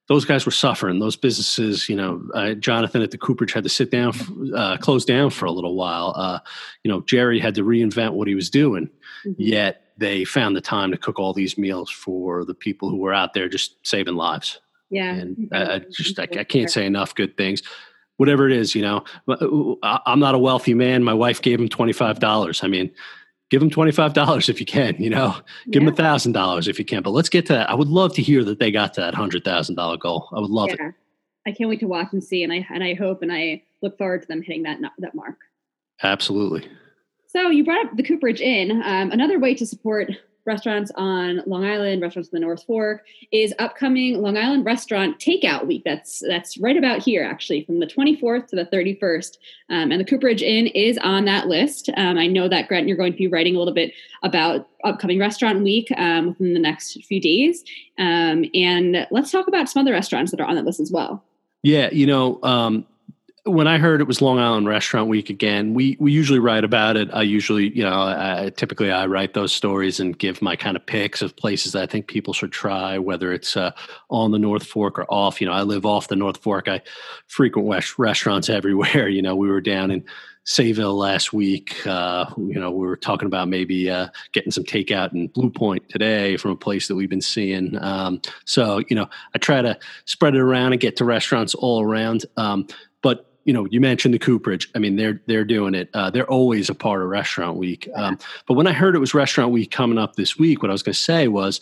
those 0.08 0.24
guys 0.24 0.44
were 0.44 0.52
suffering. 0.52 0.98
Those 0.98 1.16
businesses, 1.16 1.88
you 1.88 1.96
know, 1.96 2.22
uh, 2.34 2.54
Jonathan 2.54 3.02
at 3.02 3.10
the 3.10 3.18
Cooperage 3.18 3.52
had 3.52 3.62
to 3.64 3.70
sit 3.70 3.90
down, 3.90 4.12
uh, 4.54 4.76
close 4.78 5.04
down 5.04 5.30
for 5.30 5.46
a 5.46 5.52
little 5.52 5.74
while. 5.74 6.12
Uh, 6.16 6.40
you 6.82 6.90
know, 6.90 7.02
Jerry 7.02 7.38
had 7.38 7.54
to 7.54 7.62
reinvent 7.62 8.12
what 8.12 8.28
he 8.28 8.34
was 8.34 8.50
doing. 8.50 8.90
Mm-hmm. 9.24 9.34
Yet 9.38 9.92
they 9.98 10.24
found 10.24 10.56
the 10.56 10.60
time 10.60 10.90
to 10.90 10.96
cook 10.96 11.18
all 11.18 11.32
these 11.32 11.56
meals 11.56 11.90
for 11.90 12.44
the 12.44 12.54
people 12.54 12.90
who 12.90 12.96
were 12.96 13.14
out 13.14 13.34
there 13.34 13.48
just 13.48 13.76
saving 13.86 14.16
lives. 14.16 14.60
Yeah. 14.90 15.14
And 15.14 15.48
I, 15.52 15.74
I 15.74 15.78
just, 15.78 16.18
I, 16.18 16.24
I, 16.24 16.44
can't 16.44 16.70
say 16.70 16.84
enough 16.84 17.14
good 17.14 17.36
things. 17.36 17.62
Whatever 18.16 18.46
it 18.46 18.54
is, 18.54 18.74
you 18.74 18.82
know, 18.82 19.04
uh, 19.28 19.98
I'm 20.04 20.20
not 20.20 20.34
a 20.34 20.38
wealthy 20.38 20.74
man. 20.74 21.02
My 21.02 21.14
wife 21.14 21.40
gave 21.40 21.58
him 21.58 21.68
$25. 21.68 22.64
I 22.64 22.68
mean, 22.68 22.90
give 23.52 23.60
them 23.60 23.68
$25 23.68 24.48
if 24.48 24.60
you 24.60 24.64
can, 24.64 24.96
you 24.98 25.10
know, 25.10 25.36
give 25.70 25.82
yeah. 25.82 25.90
him 25.90 25.94
$1,000 25.94 26.68
if 26.68 26.78
you 26.78 26.86
can. 26.86 27.02
But 27.02 27.10
let's 27.10 27.28
get 27.28 27.44
to 27.46 27.52
that. 27.52 27.68
I 27.68 27.74
would 27.74 27.88
love 27.88 28.14
to 28.14 28.22
hear 28.22 28.42
that 28.44 28.58
they 28.58 28.70
got 28.70 28.94
to 28.94 29.02
that 29.02 29.12
$100,000 29.12 30.00
goal. 30.00 30.30
I 30.34 30.40
would 30.40 30.50
love 30.50 30.70
yeah. 30.70 30.88
it. 30.88 30.94
I 31.46 31.52
can't 31.52 31.68
wait 31.68 31.80
to 31.80 31.86
watch 31.86 32.08
and 32.12 32.24
see. 32.24 32.42
And 32.42 32.50
I, 32.50 32.66
and 32.72 32.82
I 32.82 32.94
hope, 32.94 33.20
and 33.20 33.30
I 33.30 33.62
look 33.82 33.98
forward 33.98 34.22
to 34.22 34.28
them 34.28 34.40
hitting 34.40 34.62
that, 34.62 34.78
that 35.00 35.14
mark. 35.14 35.36
Absolutely. 36.02 36.66
So 37.26 37.50
you 37.50 37.62
brought 37.62 37.84
up 37.84 37.94
the 37.94 38.02
Cooperage 38.02 38.40
Inn. 38.40 38.70
Um, 38.82 39.10
another 39.10 39.38
way 39.38 39.54
to 39.56 39.66
support 39.66 40.10
restaurants 40.44 40.90
on 40.96 41.42
Long 41.46 41.64
Island, 41.64 42.02
restaurants 42.02 42.30
in 42.30 42.36
the 42.36 42.44
North 42.44 42.64
Fork, 42.64 43.04
is 43.30 43.54
upcoming 43.58 44.20
Long 44.20 44.36
Island 44.36 44.64
Restaurant 44.64 45.18
Takeout 45.18 45.66
Week. 45.66 45.82
That's 45.84 46.22
that's 46.26 46.58
right 46.58 46.76
about 46.76 47.02
here, 47.02 47.24
actually, 47.24 47.64
from 47.64 47.80
the 47.80 47.86
24th 47.86 48.48
to 48.48 48.56
the 48.56 48.66
31st. 48.66 49.38
Um, 49.70 49.92
and 49.92 50.00
the 50.00 50.04
Cooperage 50.04 50.42
Inn 50.42 50.66
is 50.68 50.98
on 50.98 51.24
that 51.26 51.48
list. 51.48 51.90
Um, 51.96 52.18
I 52.18 52.26
know 52.26 52.48
that 52.48 52.68
Grant, 52.68 52.88
you're 52.88 52.96
going 52.96 53.12
to 53.12 53.18
be 53.18 53.28
writing 53.28 53.56
a 53.56 53.58
little 53.58 53.74
bit 53.74 53.92
about 54.22 54.68
upcoming 54.84 55.18
Restaurant 55.18 55.62
Week 55.62 55.88
um, 55.96 56.28
within 56.28 56.54
the 56.54 56.60
next 56.60 57.02
few 57.04 57.20
days. 57.20 57.64
Um, 57.98 58.44
and 58.54 59.06
let's 59.10 59.30
talk 59.30 59.48
about 59.48 59.68
some 59.68 59.80
other 59.80 59.92
restaurants 59.92 60.30
that 60.30 60.40
are 60.40 60.46
on 60.46 60.56
that 60.56 60.64
list 60.64 60.80
as 60.80 60.90
well. 60.90 61.24
Yeah, 61.62 61.90
you 61.92 62.06
know, 62.06 62.40
um, 62.42 62.86
when 63.44 63.66
I 63.66 63.78
heard 63.78 64.00
it 64.00 64.06
was 64.06 64.22
Long 64.22 64.38
Island 64.38 64.68
Restaurant 64.68 65.08
Week 65.08 65.28
again, 65.28 65.74
we 65.74 65.96
we 65.98 66.12
usually 66.12 66.38
write 66.38 66.62
about 66.62 66.96
it. 66.96 67.08
I 67.12 67.22
usually, 67.22 67.76
you 67.76 67.82
know, 67.82 67.90
I, 67.92 68.52
typically 68.54 68.92
I 68.92 69.06
write 69.06 69.34
those 69.34 69.52
stories 69.52 69.98
and 69.98 70.16
give 70.16 70.40
my 70.40 70.54
kind 70.54 70.76
of 70.76 70.86
picks 70.86 71.22
of 71.22 71.34
places 71.34 71.72
that 71.72 71.82
I 71.82 71.86
think 71.86 72.06
people 72.06 72.34
should 72.34 72.52
try, 72.52 72.98
whether 72.98 73.32
it's 73.32 73.56
uh, 73.56 73.72
on 74.10 74.30
the 74.30 74.38
North 74.38 74.64
Fork 74.64 74.96
or 74.98 75.06
off. 75.12 75.40
You 75.40 75.48
know, 75.48 75.54
I 75.54 75.62
live 75.62 75.84
off 75.84 76.06
the 76.06 76.14
North 76.14 76.36
Fork. 76.36 76.68
I 76.68 76.82
frequent 77.26 77.66
west 77.66 77.98
restaurants 77.98 78.48
everywhere. 78.48 79.08
You 79.08 79.22
know, 79.22 79.34
we 79.34 79.48
were 79.48 79.60
down 79.60 79.90
in 79.90 80.04
Sayville 80.46 80.96
last 80.96 81.32
week. 81.32 81.84
Uh, 81.84 82.26
you 82.36 82.60
know, 82.60 82.70
we 82.70 82.86
were 82.86 82.96
talking 82.96 83.26
about 83.26 83.48
maybe 83.48 83.90
uh, 83.90 84.08
getting 84.32 84.52
some 84.52 84.64
takeout 84.64 85.12
in 85.14 85.26
Blue 85.28 85.50
Point 85.50 85.88
today 85.88 86.36
from 86.36 86.52
a 86.52 86.56
place 86.56 86.86
that 86.86 86.94
we've 86.94 87.10
been 87.10 87.20
seeing. 87.20 87.76
Um, 87.82 88.20
so, 88.44 88.82
you 88.88 88.94
know, 88.94 89.08
I 89.34 89.38
try 89.38 89.62
to 89.62 89.76
spread 90.04 90.36
it 90.36 90.40
around 90.40 90.72
and 90.72 90.80
get 90.80 90.96
to 90.96 91.04
restaurants 91.04 91.54
all 91.54 91.82
around. 91.82 92.24
Um, 92.36 92.66
you 93.44 93.52
know, 93.52 93.66
you 93.70 93.80
mentioned 93.80 94.14
the 94.14 94.18
Cooperage. 94.18 94.70
I 94.74 94.78
mean, 94.78 94.96
they're 94.96 95.20
they're 95.26 95.44
doing 95.44 95.74
it. 95.74 95.90
Uh, 95.94 96.10
they're 96.10 96.30
always 96.30 96.70
a 96.70 96.74
part 96.74 97.02
of 97.02 97.08
Restaurant 97.08 97.58
Week. 97.58 97.88
Um, 97.94 98.18
but 98.46 98.54
when 98.54 98.66
I 98.66 98.72
heard 98.72 98.94
it 98.94 99.00
was 99.00 99.14
Restaurant 99.14 99.52
Week 99.52 99.70
coming 99.70 99.98
up 99.98 100.16
this 100.16 100.38
week, 100.38 100.62
what 100.62 100.70
I 100.70 100.72
was 100.72 100.82
going 100.82 100.94
to 100.94 101.00
say 101.00 101.28
was, 101.28 101.60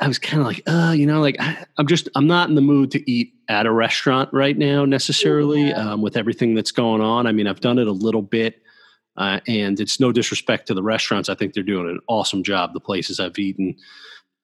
I 0.00 0.08
was 0.08 0.18
kind 0.18 0.40
of 0.40 0.46
like, 0.46 0.62
uh, 0.66 0.94
you 0.96 1.06
know, 1.06 1.20
like 1.20 1.36
I, 1.38 1.64
am 1.78 1.86
just 1.86 2.08
I'm 2.14 2.26
not 2.26 2.48
in 2.48 2.54
the 2.54 2.60
mood 2.60 2.90
to 2.92 3.10
eat 3.10 3.32
at 3.48 3.66
a 3.66 3.72
restaurant 3.72 4.28
right 4.32 4.56
now 4.56 4.84
necessarily 4.84 5.68
yeah. 5.68 5.92
um, 5.92 6.02
with 6.02 6.16
everything 6.16 6.54
that's 6.54 6.72
going 6.72 7.00
on. 7.00 7.26
I 7.26 7.32
mean, 7.32 7.46
I've 7.46 7.60
done 7.60 7.78
it 7.78 7.86
a 7.86 7.92
little 7.92 8.22
bit, 8.22 8.60
uh, 9.16 9.40
and 9.46 9.78
it's 9.78 10.00
no 10.00 10.10
disrespect 10.10 10.66
to 10.68 10.74
the 10.74 10.82
restaurants. 10.82 11.28
I 11.28 11.34
think 11.34 11.54
they're 11.54 11.62
doing 11.62 11.88
an 11.88 12.00
awesome 12.08 12.42
job. 12.42 12.72
The 12.72 12.80
places 12.80 13.20
I've 13.20 13.38
eaten. 13.38 13.76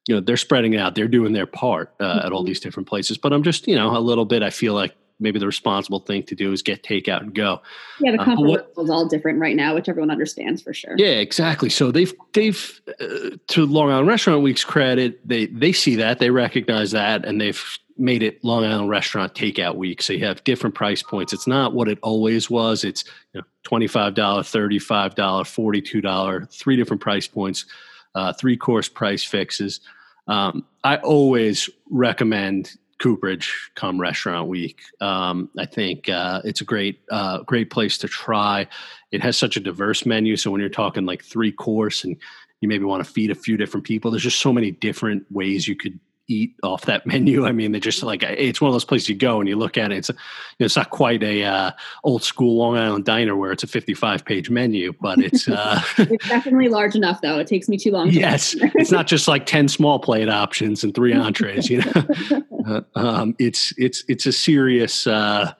You 0.08 0.14
know, 0.14 0.20
they're 0.22 0.38
spreading 0.38 0.76
out. 0.76 0.94
They're 0.94 1.06
doing 1.06 1.34
their 1.34 1.46
part 1.46 1.94
uh, 2.00 2.04
mm-hmm. 2.04 2.26
at 2.26 2.32
all 2.32 2.40
mm-hmm. 2.40 2.46
these 2.46 2.60
different 2.60 2.88
places. 2.88 3.18
But 3.18 3.32
I'm 3.32 3.42
just, 3.42 3.68
you 3.68 3.76
know, 3.76 3.96
a 3.96 4.00
little 4.00 4.24
bit. 4.24 4.42
I 4.42 4.50
feel 4.50 4.72
like 4.74 4.96
maybe 5.20 5.38
the 5.38 5.46
responsible 5.46 6.00
thing 6.00 6.22
to 6.24 6.34
do 6.34 6.52
is 6.52 6.62
get 6.62 6.82
takeout 6.82 7.20
and 7.20 7.34
go. 7.34 7.60
Yeah, 8.00 8.12
the 8.12 8.18
comfort 8.18 8.40
uh, 8.40 8.46
level 8.46 8.84
is 8.84 8.90
all 8.90 9.06
different 9.06 9.38
right 9.38 9.54
now, 9.54 9.74
which 9.74 9.88
everyone 9.88 10.10
understands 10.10 10.62
for 10.62 10.74
sure. 10.74 10.94
Yeah, 10.96 11.08
exactly. 11.08 11.68
So 11.68 11.90
they've 11.90 12.12
they've 12.32 12.80
uh, 13.00 13.36
to 13.48 13.66
Long 13.66 13.90
Island 13.90 14.08
Restaurant 14.08 14.42
Week's 14.42 14.64
credit, 14.64 15.26
they 15.26 15.46
they 15.46 15.72
see 15.72 15.96
that, 15.96 16.18
they 16.18 16.30
recognize 16.30 16.90
that, 16.92 17.24
and 17.24 17.40
they've 17.40 17.62
made 18.00 18.22
it 18.22 18.42
Long 18.42 18.64
Island 18.64 18.88
Restaurant 18.88 19.34
Takeout 19.34 19.76
Week. 19.76 20.02
So 20.02 20.14
you 20.14 20.24
have 20.24 20.42
different 20.44 20.74
price 20.74 21.02
points. 21.02 21.32
It's 21.32 21.46
not 21.46 21.74
what 21.74 21.88
it 21.88 21.98
always 22.02 22.48
was. 22.48 22.82
It's 22.82 23.04
you 23.34 23.40
know, 23.40 23.46
$25, 23.64 24.14
$35, 24.14 25.14
$42, 25.14 26.52
three 26.52 26.76
different 26.76 27.02
price 27.02 27.28
points, 27.28 27.66
uh, 28.14 28.32
three 28.32 28.56
course 28.56 28.88
price 28.88 29.22
fixes. 29.22 29.80
Um, 30.26 30.64
I 30.82 30.96
always 30.96 31.68
recommend 31.90 32.76
Cooperage 33.00 33.70
come 33.74 34.00
Restaurant 34.00 34.48
Week. 34.48 34.80
Um, 35.00 35.50
I 35.58 35.66
think 35.66 36.08
uh, 36.08 36.42
it's 36.44 36.60
a 36.60 36.64
great, 36.64 37.00
uh, 37.10 37.42
great 37.42 37.70
place 37.70 37.98
to 37.98 38.08
try. 38.08 38.68
It 39.10 39.22
has 39.22 39.36
such 39.36 39.56
a 39.56 39.60
diverse 39.60 40.06
menu. 40.06 40.36
So 40.36 40.50
when 40.50 40.60
you're 40.60 40.70
talking 40.70 41.06
like 41.06 41.24
three 41.24 41.50
course 41.50 42.04
and 42.04 42.16
you 42.60 42.68
maybe 42.68 42.84
want 42.84 43.04
to 43.04 43.10
feed 43.10 43.30
a 43.30 43.34
few 43.34 43.56
different 43.56 43.86
people, 43.86 44.10
there's 44.10 44.22
just 44.22 44.40
so 44.40 44.52
many 44.52 44.70
different 44.70 45.24
ways 45.32 45.66
you 45.66 45.74
could 45.74 45.98
eat 46.30 46.54
off 46.62 46.86
that 46.86 47.06
menu. 47.06 47.44
I 47.46 47.52
mean, 47.52 47.72
they're 47.72 47.80
just 47.80 48.02
like 48.02 48.22
it's 48.22 48.60
one 48.60 48.68
of 48.68 48.74
those 48.74 48.84
places 48.84 49.08
you 49.08 49.16
go 49.16 49.40
and 49.40 49.48
you 49.48 49.56
look 49.56 49.76
at 49.76 49.92
it. 49.92 49.98
It's 49.98 50.08
you 50.08 50.14
know, 50.60 50.66
it's 50.66 50.76
not 50.76 50.90
quite 50.90 51.22
a 51.22 51.44
uh, 51.44 51.70
old 52.04 52.22
school 52.22 52.56
Long 52.56 52.76
Island 52.76 53.04
diner 53.04 53.36
where 53.36 53.52
it's 53.52 53.62
a 53.62 53.66
55 53.66 54.24
page 54.24 54.50
menu, 54.50 54.92
but 55.00 55.18
it's 55.18 55.48
uh, 55.48 55.82
it's 55.98 56.28
definitely 56.28 56.68
large 56.68 56.94
enough 56.94 57.20
though. 57.20 57.38
It 57.38 57.46
takes 57.46 57.68
me 57.68 57.76
too 57.76 57.90
long. 57.90 58.08
To 58.10 58.14
yes, 58.18 58.54
it's 58.58 58.90
not 58.90 59.06
just 59.06 59.28
like 59.28 59.46
10 59.46 59.68
small 59.68 59.98
plate 59.98 60.28
options 60.28 60.84
and 60.84 60.94
three 60.94 61.12
entrees. 61.12 61.68
You 61.68 61.82
know, 61.82 62.42
uh, 62.66 62.80
um, 62.94 63.34
it's 63.38 63.74
it's 63.76 64.04
it's 64.08 64.26
a 64.26 64.32
serious. 64.32 65.06
Uh, 65.06 65.52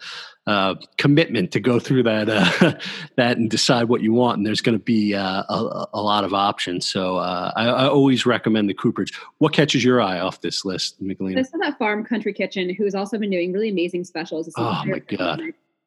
uh, 0.50 0.75
commitment 0.99 1.52
to 1.52 1.61
go 1.61 1.78
through 1.78 2.02
that 2.02 2.28
uh, 2.28 2.75
that 3.16 3.37
and 3.37 3.49
decide 3.49 3.85
what 3.85 4.00
you 4.00 4.12
want. 4.12 4.38
And 4.38 4.45
there's 4.45 4.61
going 4.61 4.76
to 4.76 4.83
be 4.83 5.14
uh, 5.14 5.45
a, 5.49 5.87
a, 5.95 6.02
lot 6.02 6.25
of 6.25 6.35
options. 6.35 6.90
So 6.90 7.19
uh, 7.19 7.52
I, 7.54 7.66
I, 7.69 7.88
always 7.88 8.26
recommend 8.26 8.69
the 8.69 8.75
Cooperage. 8.75 9.16
What 9.38 9.52
catches 9.52 9.85
your 9.85 10.00
eye 10.00 10.19
off 10.19 10.40
this 10.40 10.64
list, 10.64 11.00
Michelina? 11.00 11.38
I 11.38 11.42
saw 11.42 11.59
that 11.59 11.78
Farm 11.78 12.04
Country 12.04 12.33
Kitchen, 12.33 12.75
who's 12.75 12.97
also 12.97 13.16
been 13.16 13.30
doing 13.30 13.52
really 13.52 13.69
amazing 13.69 14.02
specials. 14.02 14.52
Oh 14.57 14.83
my 14.87 14.99
god, 14.99 15.40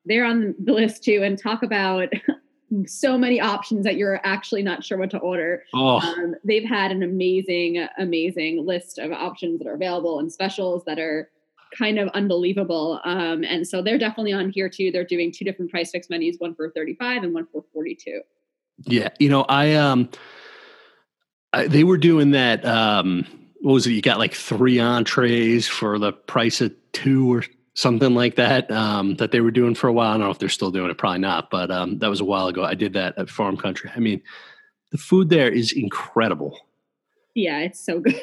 they're 0.06 0.24
on 0.24 0.56
the 0.58 0.72
list 0.72 1.04
too. 1.04 1.22
And 1.24 1.38
talk 1.38 1.64
about. 1.64 2.14
so 2.88 3.20
many 3.20 3.40
options 3.40 3.84
that 3.84 3.98
you're 3.98 4.20
actually 4.24 4.64
not 4.64 4.84
sure 4.84 4.98
what 4.98 5.12
to 5.12 5.20
order. 5.20 5.64
Oh. 5.76 6.00
Um, 6.00 6.34
they've 6.44 6.68
had 6.68 6.92
an 6.92 7.04
amazing, 7.04 7.88
amazing 8.00 8.66
list 8.66 8.98
of 8.98 9.12
options 9.12 9.60
that 9.60 9.68
are 9.68 9.76
available 9.76 10.18
and 10.18 10.34
specials 10.34 10.84
that 10.86 10.98
are 10.98 11.30
kind 11.78 12.00
of 12.00 12.10
unbelievable. 12.10 13.00
Um, 13.04 13.44
and 13.44 13.68
so 13.68 13.82
they're 13.82 13.98
definitely 13.98 14.34
on 14.34 14.50
here 14.50 14.70
too. 14.70 14.92
They're 14.92 15.04
doing 15.04 15.32
two 15.32 15.46
different 15.46 15.72
price 15.72 15.92
fix 15.92 16.10
menus, 16.10 16.38
one 16.40 16.56
for 16.56 16.70
35 16.70 17.24
and 17.24 17.34
one 17.34 17.48
for 17.52 17.64
42. 17.74 18.22
Yeah. 18.86 19.10
You 19.20 19.30
know, 19.30 19.44
I, 19.44 19.76
um, 19.76 20.10
I, 21.52 21.68
they 21.68 21.84
were 21.84 21.98
doing 21.98 22.32
that. 22.32 22.66
Um, 22.66 23.26
what 23.62 23.74
was 23.74 23.88
it? 23.88 23.92
You 23.92 24.02
got 24.02 24.20
like 24.20 24.34
three 24.34 24.80
entrees 24.80 25.68
for 25.68 26.00
the 26.00 26.12
price 26.12 26.62
of 26.62 26.74
two 26.92 27.34
or 27.34 27.44
something 27.76 28.14
like 28.14 28.36
that, 28.36 28.70
um, 28.72 29.16
that 29.16 29.32
they 29.32 29.42
were 29.42 29.52
doing 29.52 29.74
for 29.74 29.88
a 29.88 29.94
while. 29.94 30.10
I 30.10 30.14
don't 30.14 30.22
know 30.22 30.32
if 30.32 30.40
they're 30.40 30.50
still 30.50 30.72
doing 30.72 30.92
it, 30.92 30.98
probably 30.98 31.20
not, 31.20 31.50
but, 31.50 31.72
um, 31.72 32.00
that 32.00 32.10
was 32.10 32.22
a 32.22 32.26
while 32.26 32.48
ago. 32.48 32.64
I 32.64 32.76
did 32.76 32.94
that 32.94 33.18
at 33.18 33.30
farm 33.30 33.58
country. 33.58 33.90
I 33.96 34.00
mean, 34.00 34.22
the 34.92 34.98
food 34.98 35.30
there 35.30 35.50
is 35.50 35.72
incredible. 35.72 36.60
Yeah, 37.36 37.60
it's 37.60 37.84
so 37.84 38.00
good. 38.00 38.16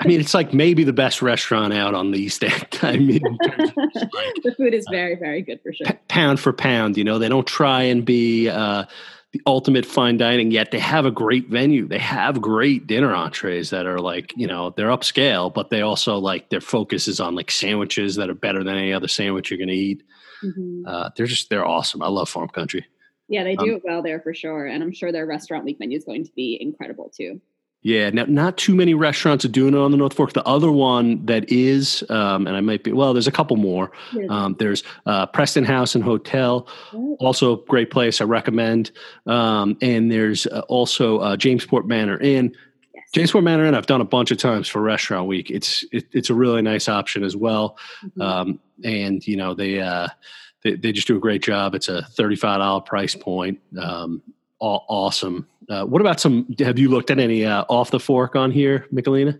I 0.00 0.06
mean, 0.06 0.20
it's 0.20 0.34
like 0.34 0.52
maybe 0.52 0.84
the 0.84 0.92
best 0.92 1.22
restaurant 1.22 1.72
out 1.72 1.94
on 1.94 2.10
the 2.10 2.18
East 2.18 2.44
End. 2.44 2.68
I 2.82 2.96
mean, 2.96 3.22
like, 3.22 4.34
the 4.42 4.54
food 4.56 4.74
is 4.74 4.86
very, 4.90 5.14
very 5.14 5.42
good 5.42 5.60
for 5.62 5.72
sure. 5.72 5.86
P- 5.86 5.98
pound 6.08 6.38
for 6.38 6.52
pound, 6.52 6.96
you 6.96 7.04
know, 7.04 7.18
they 7.18 7.28
don't 7.28 7.46
try 7.46 7.82
and 7.82 8.04
be 8.04 8.48
uh, 8.48 8.84
the 9.32 9.40
ultimate 9.46 9.86
fine 9.86 10.18
dining 10.18 10.50
yet. 10.50 10.70
They 10.70 10.78
have 10.80 11.06
a 11.06 11.10
great 11.10 11.48
venue. 11.48 11.88
They 11.88 11.98
have 11.98 12.42
great 12.42 12.86
dinner 12.86 13.14
entrees 13.14 13.70
that 13.70 13.86
are 13.86 14.00
like, 14.00 14.34
you 14.36 14.46
know, 14.46 14.74
they're 14.76 14.88
upscale, 14.88 15.52
but 15.52 15.70
they 15.70 15.80
also 15.80 16.18
like 16.18 16.50
their 16.50 16.60
focus 16.60 17.08
is 17.08 17.20
on 17.20 17.34
like 17.34 17.50
sandwiches 17.50 18.16
that 18.16 18.28
are 18.28 18.34
better 18.34 18.62
than 18.62 18.76
any 18.76 18.92
other 18.92 19.08
sandwich 19.08 19.50
you're 19.50 19.58
going 19.58 19.68
to 19.68 19.74
eat. 19.74 20.02
Mm-hmm. 20.44 20.86
Uh, 20.86 21.10
they're 21.16 21.26
just 21.26 21.48
they're 21.50 21.66
awesome. 21.66 22.02
I 22.02 22.08
love 22.08 22.28
Farm 22.28 22.48
Country. 22.48 22.86
Yeah, 23.28 23.44
they 23.44 23.56
do 23.56 23.64
um, 23.64 23.76
it 23.76 23.82
well 23.84 24.02
there 24.02 24.20
for 24.20 24.32
sure, 24.32 24.66
and 24.66 24.82
I'm 24.82 24.92
sure 24.92 25.12
their 25.12 25.26
restaurant 25.26 25.64
week 25.64 25.78
menu 25.80 25.98
is 25.98 26.04
going 26.04 26.24
to 26.24 26.32
be 26.34 26.56
incredible 26.60 27.10
too. 27.14 27.40
Yeah, 27.82 28.10
now, 28.10 28.24
not 28.26 28.56
too 28.56 28.74
many 28.74 28.94
restaurants 28.94 29.44
are 29.44 29.48
doing 29.48 29.74
it 29.74 29.78
on 29.78 29.92
the 29.92 29.96
North 29.96 30.14
Fork. 30.14 30.32
The 30.32 30.44
other 30.44 30.70
one 30.70 31.24
that 31.26 31.50
is, 31.50 32.02
um, 32.10 32.48
and 32.48 32.56
I 32.56 32.60
might 32.60 32.82
be, 32.82 32.92
well, 32.92 33.12
there's 33.12 33.28
a 33.28 33.32
couple 33.32 33.56
more. 33.56 33.92
Um, 34.28 34.56
there's 34.58 34.82
uh, 35.06 35.26
Preston 35.26 35.64
House 35.64 35.94
and 35.94 36.02
Hotel, 36.02 36.66
also 37.20 37.56
a 37.56 37.64
great 37.66 37.90
place. 37.90 38.20
I 38.20 38.24
recommend. 38.24 38.90
Um, 39.26 39.78
and 39.80 40.10
there's 40.10 40.46
uh, 40.48 40.62
also 40.68 41.18
uh, 41.18 41.36
Jamesport 41.36 41.86
Manor 41.86 42.18
Inn. 42.18 42.52
Yes. 42.94 43.04
Jamesport 43.14 43.44
Manor 43.44 43.66
Inn, 43.66 43.74
I've 43.76 43.86
done 43.86 44.00
a 44.00 44.04
bunch 44.04 44.32
of 44.32 44.38
times 44.38 44.66
for 44.66 44.82
Restaurant 44.82 45.28
Week. 45.28 45.48
It's 45.48 45.84
it, 45.92 46.06
it's 46.10 46.30
a 46.30 46.34
really 46.34 46.62
nice 46.62 46.88
option 46.88 47.22
as 47.22 47.36
well. 47.36 47.78
Mm-hmm. 48.04 48.20
Um, 48.20 48.60
and 48.82 49.24
you 49.26 49.36
know 49.36 49.54
they, 49.54 49.80
uh, 49.80 50.08
they 50.64 50.74
they 50.74 50.90
just 50.90 51.06
do 51.06 51.16
a 51.16 51.20
great 51.20 51.42
job. 51.42 51.76
It's 51.76 51.88
a 51.88 52.02
thirty 52.02 52.36
five 52.36 52.58
dollar 52.58 52.80
price 52.80 53.14
point. 53.14 53.60
Um, 53.80 54.20
awesome. 54.60 55.46
Uh, 55.68 55.84
what 55.84 56.00
about 56.00 56.20
some? 56.20 56.46
Have 56.60 56.78
you 56.78 56.88
looked 56.88 57.10
at 57.10 57.18
any 57.18 57.44
uh, 57.44 57.64
off 57.68 57.90
the 57.90 58.00
fork 58.00 58.36
on 58.36 58.50
here, 58.50 58.86
Michelina? 58.92 59.38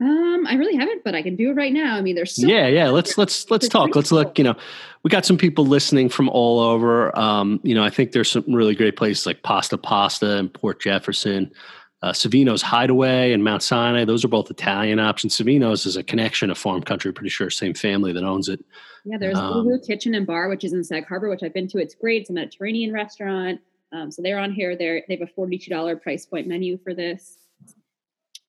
Um, 0.00 0.46
I 0.46 0.54
really 0.54 0.76
haven't, 0.76 1.04
but 1.04 1.14
I 1.14 1.22
can 1.22 1.36
do 1.36 1.50
it 1.50 1.54
right 1.54 1.72
now. 1.72 1.94
I 1.94 2.00
mean, 2.00 2.14
there's 2.14 2.36
so 2.36 2.46
yeah, 2.46 2.66
yeah. 2.66 2.88
Let's 2.88 3.18
let's 3.18 3.50
let's 3.50 3.68
talk. 3.68 3.94
Let's 3.94 4.10
look. 4.10 4.38
You 4.38 4.44
know, 4.44 4.54
we 5.02 5.10
got 5.10 5.26
some 5.26 5.36
people 5.36 5.66
listening 5.66 6.08
from 6.08 6.30
all 6.30 6.60
over. 6.60 7.16
Um, 7.18 7.60
you 7.62 7.74
know, 7.74 7.84
I 7.84 7.90
think 7.90 8.12
there's 8.12 8.30
some 8.30 8.44
really 8.48 8.74
great 8.74 8.96
places 8.96 9.26
like 9.26 9.42
Pasta 9.42 9.76
Pasta 9.76 10.38
and 10.38 10.52
Port 10.52 10.80
Jefferson, 10.80 11.52
uh, 12.00 12.12
Savino's 12.12 12.62
Hideaway 12.62 13.32
and 13.32 13.44
Mount 13.44 13.62
Sinai. 13.62 14.06
Those 14.06 14.24
are 14.24 14.28
both 14.28 14.50
Italian 14.50 14.98
options. 14.98 15.36
Savino's 15.36 15.84
is 15.84 15.96
a 15.96 16.02
connection 16.02 16.50
of 16.50 16.56
Farm 16.56 16.82
Country. 16.82 17.12
Pretty 17.12 17.28
sure 17.28 17.50
same 17.50 17.74
family 17.74 18.14
that 18.14 18.24
owns 18.24 18.48
it. 18.48 18.64
Yeah, 19.04 19.18
there's 19.18 19.38
um, 19.38 19.64
Blue 19.64 19.78
Kitchen 19.86 20.14
and 20.14 20.26
Bar, 20.26 20.48
which 20.48 20.64
is 20.64 20.72
in 20.72 20.82
Sag 20.82 21.06
Harbor, 21.06 21.28
which 21.28 21.42
I've 21.42 21.54
been 21.54 21.68
to. 21.68 21.78
It's 21.78 21.94
great. 21.94 22.22
It's 22.22 22.30
a 22.30 22.32
Mediterranean 22.32 22.94
restaurant. 22.94 23.60
Um, 23.92 24.10
so 24.10 24.22
they're 24.22 24.38
on 24.38 24.52
here. 24.52 24.76
They're 24.76 25.02
they 25.08 25.16
have 25.16 25.28
a 25.28 25.32
forty 25.32 25.58
two 25.58 25.70
dollar 25.70 25.96
price 25.96 26.26
point 26.26 26.46
menu 26.46 26.78
for 26.78 26.94
this. 26.94 27.36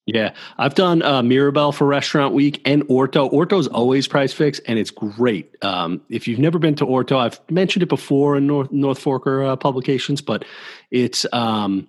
Yeah, 0.07 0.33
I've 0.57 0.73
done 0.73 1.03
uh, 1.03 1.21
Mirabelle 1.21 1.71
for 1.71 1.85
Restaurant 1.85 2.33
Week 2.33 2.59
and 2.65 2.83
Orto. 2.89 3.29
Orto's 3.29 3.67
always 3.67 4.07
price 4.07 4.33
fixed, 4.33 4.61
and 4.67 4.79
it's 4.79 4.89
great. 4.89 5.55
Um, 5.63 6.01
if 6.09 6.27
you've 6.27 6.39
never 6.39 6.57
been 6.57 6.75
to 6.75 6.85
Orto, 6.85 7.17
I've 7.17 7.39
mentioned 7.51 7.83
it 7.83 7.89
before 7.89 8.35
in 8.35 8.47
North 8.47 8.71
North 8.71 8.99
Forker 9.03 9.47
uh, 9.47 9.55
publications, 9.55 10.21
but 10.21 10.43
it's 10.89 11.25
um, 11.33 11.87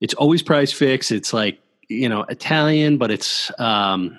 it's 0.00 0.14
always 0.14 0.42
price 0.42 0.72
fixed. 0.72 1.10
It's 1.10 1.32
like 1.32 1.58
you 1.88 2.08
know 2.08 2.22
Italian, 2.24 2.98
but 2.98 3.10
it's 3.10 3.50
um, 3.58 4.18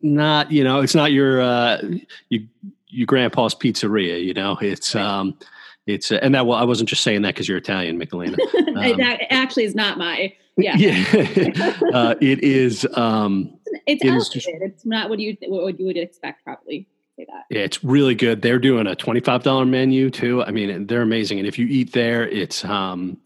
not 0.00 0.50
you 0.50 0.64
know 0.64 0.80
it's 0.80 0.96
not 0.96 1.12
your 1.12 1.40
uh, 1.40 1.80
you 2.28 2.48
your 2.88 3.06
grandpa's 3.06 3.54
pizzeria. 3.54 4.22
You 4.22 4.34
know, 4.34 4.58
it's 4.60 4.94
right. 4.94 5.04
um, 5.04 5.38
it's 5.86 6.12
uh, 6.12 6.18
and 6.22 6.34
that 6.34 6.46
well, 6.46 6.58
I 6.58 6.64
wasn't 6.64 6.88
just 6.88 7.02
saying 7.02 7.22
that 7.22 7.34
because 7.34 7.48
you're 7.48 7.58
Italian, 7.58 7.98
Michelina. 7.98 8.38
Um, 8.72 8.96
that 8.96 9.30
actually 9.30 9.64
is 9.64 9.74
not 9.74 9.98
my 9.98 10.32
yeah. 10.56 10.76
Yeah, 10.76 11.76
uh, 11.94 12.14
it 12.20 12.42
is. 12.42 12.86
Um, 12.94 13.58
it's 13.86 14.04
it 14.04 14.12
just, 14.12 14.48
it's 14.48 14.84
not 14.84 15.08
what 15.08 15.18
you 15.18 15.36
what 15.46 15.78
you 15.78 15.86
would 15.86 15.96
expect 15.96 16.44
probably. 16.44 16.88
Say 17.16 17.26
that. 17.28 17.44
Yeah, 17.50 17.60
it's 17.60 17.84
really 17.84 18.14
good. 18.14 18.42
They're 18.42 18.58
doing 18.58 18.86
a 18.86 18.96
twenty 18.96 19.20
five 19.20 19.42
dollar 19.42 19.66
menu 19.66 20.10
too. 20.10 20.42
I 20.42 20.50
mean, 20.50 20.86
they're 20.86 21.02
amazing. 21.02 21.38
And 21.38 21.46
if 21.46 21.58
you 21.58 21.66
eat 21.66 21.92
there, 21.92 22.26
it's 22.26 22.64
um, 22.64 23.18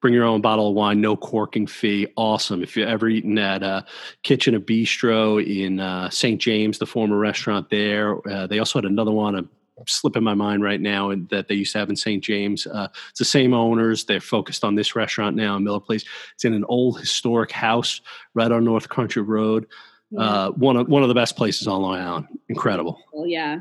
bring 0.00 0.14
your 0.14 0.24
own 0.24 0.40
bottle 0.40 0.68
of 0.68 0.74
wine, 0.74 1.00
no 1.00 1.16
corking 1.16 1.66
fee. 1.66 2.06
Awesome. 2.16 2.62
If 2.62 2.76
you've 2.76 2.88
ever 2.88 3.08
eaten 3.08 3.38
at 3.38 3.62
a 3.62 3.66
uh, 3.66 3.82
Kitchen 4.22 4.54
a 4.54 4.60
Bistro 4.60 5.44
in 5.44 5.80
uh, 5.80 6.10
St. 6.10 6.40
James, 6.40 6.78
the 6.78 6.86
former 6.86 7.18
restaurant 7.18 7.70
there, 7.70 8.16
uh, 8.28 8.46
they 8.46 8.58
also 8.58 8.78
had 8.78 8.84
another 8.84 9.12
one, 9.12 9.48
slipping 9.86 10.22
my 10.22 10.34
mind 10.34 10.62
right 10.62 10.80
now 10.80 11.10
and 11.10 11.28
that 11.28 11.48
they 11.48 11.54
used 11.54 11.72
to 11.72 11.78
have 11.78 11.90
in 11.90 11.96
St. 11.96 12.22
James. 12.22 12.66
Uh, 12.66 12.88
it's 13.10 13.18
the 13.18 13.24
same 13.24 13.52
owners. 13.52 14.04
They're 14.04 14.20
focused 14.20 14.64
on 14.64 14.74
this 14.74 14.94
restaurant 14.94 15.36
now 15.36 15.56
in 15.56 15.64
Miller 15.64 15.80
Place. 15.80 16.04
It's 16.34 16.44
in 16.44 16.54
an 16.54 16.64
old 16.68 17.00
historic 17.00 17.50
house 17.50 18.00
right 18.34 18.50
on 18.50 18.64
North 18.64 18.88
Country 18.88 19.22
Road. 19.22 19.66
Yeah. 20.10 20.20
Uh, 20.20 20.50
one 20.52 20.76
of 20.76 20.88
one 20.88 21.02
of 21.02 21.08
the 21.08 21.14
best 21.14 21.36
places 21.36 21.66
on 21.66 21.82
Long 21.82 21.98
Island. 21.98 22.26
Incredible. 22.48 22.98
Well, 23.12 23.26
yeah. 23.26 23.60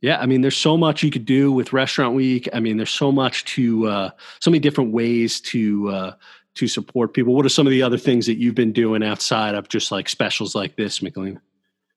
Yeah, 0.00 0.18
I 0.18 0.24
mean, 0.24 0.40
there's 0.40 0.56
so 0.56 0.78
much 0.78 1.02
you 1.02 1.10
could 1.10 1.26
do 1.26 1.52
with 1.52 1.74
Restaurant 1.74 2.14
Week. 2.14 2.48
I 2.54 2.60
mean, 2.60 2.78
there's 2.78 2.90
so 2.90 3.12
much 3.12 3.44
to, 3.44 3.86
uh, 3.86 4.10
so 4.40 4.50
many 4.50 4.58
different 4.58 4.94
ways 4.94 5.42
to 5.42 5.90
uh, 5.90 6.12
to 6.54 6.66
support 6.66 7.12
people. 7.12 7.34
What 7.34 7.46
are 7.46 7.50
some 7.50 7.66
of 7.66 7.70
the 7.70 7.82
other 7.82 7.98
things 7.98 8.26
that 8.26 8.38
you've 8.38 8.54
been 8.54 8.72
doing 8.72 9.02
outside 9.02 9.54
of 9.54 9.68
just 9.68 9.92
like 9.92 10.08
specials 10.08 10.54
like 10.54 10.76
this, 10.76 11.00
Michelina? 11.00 11.40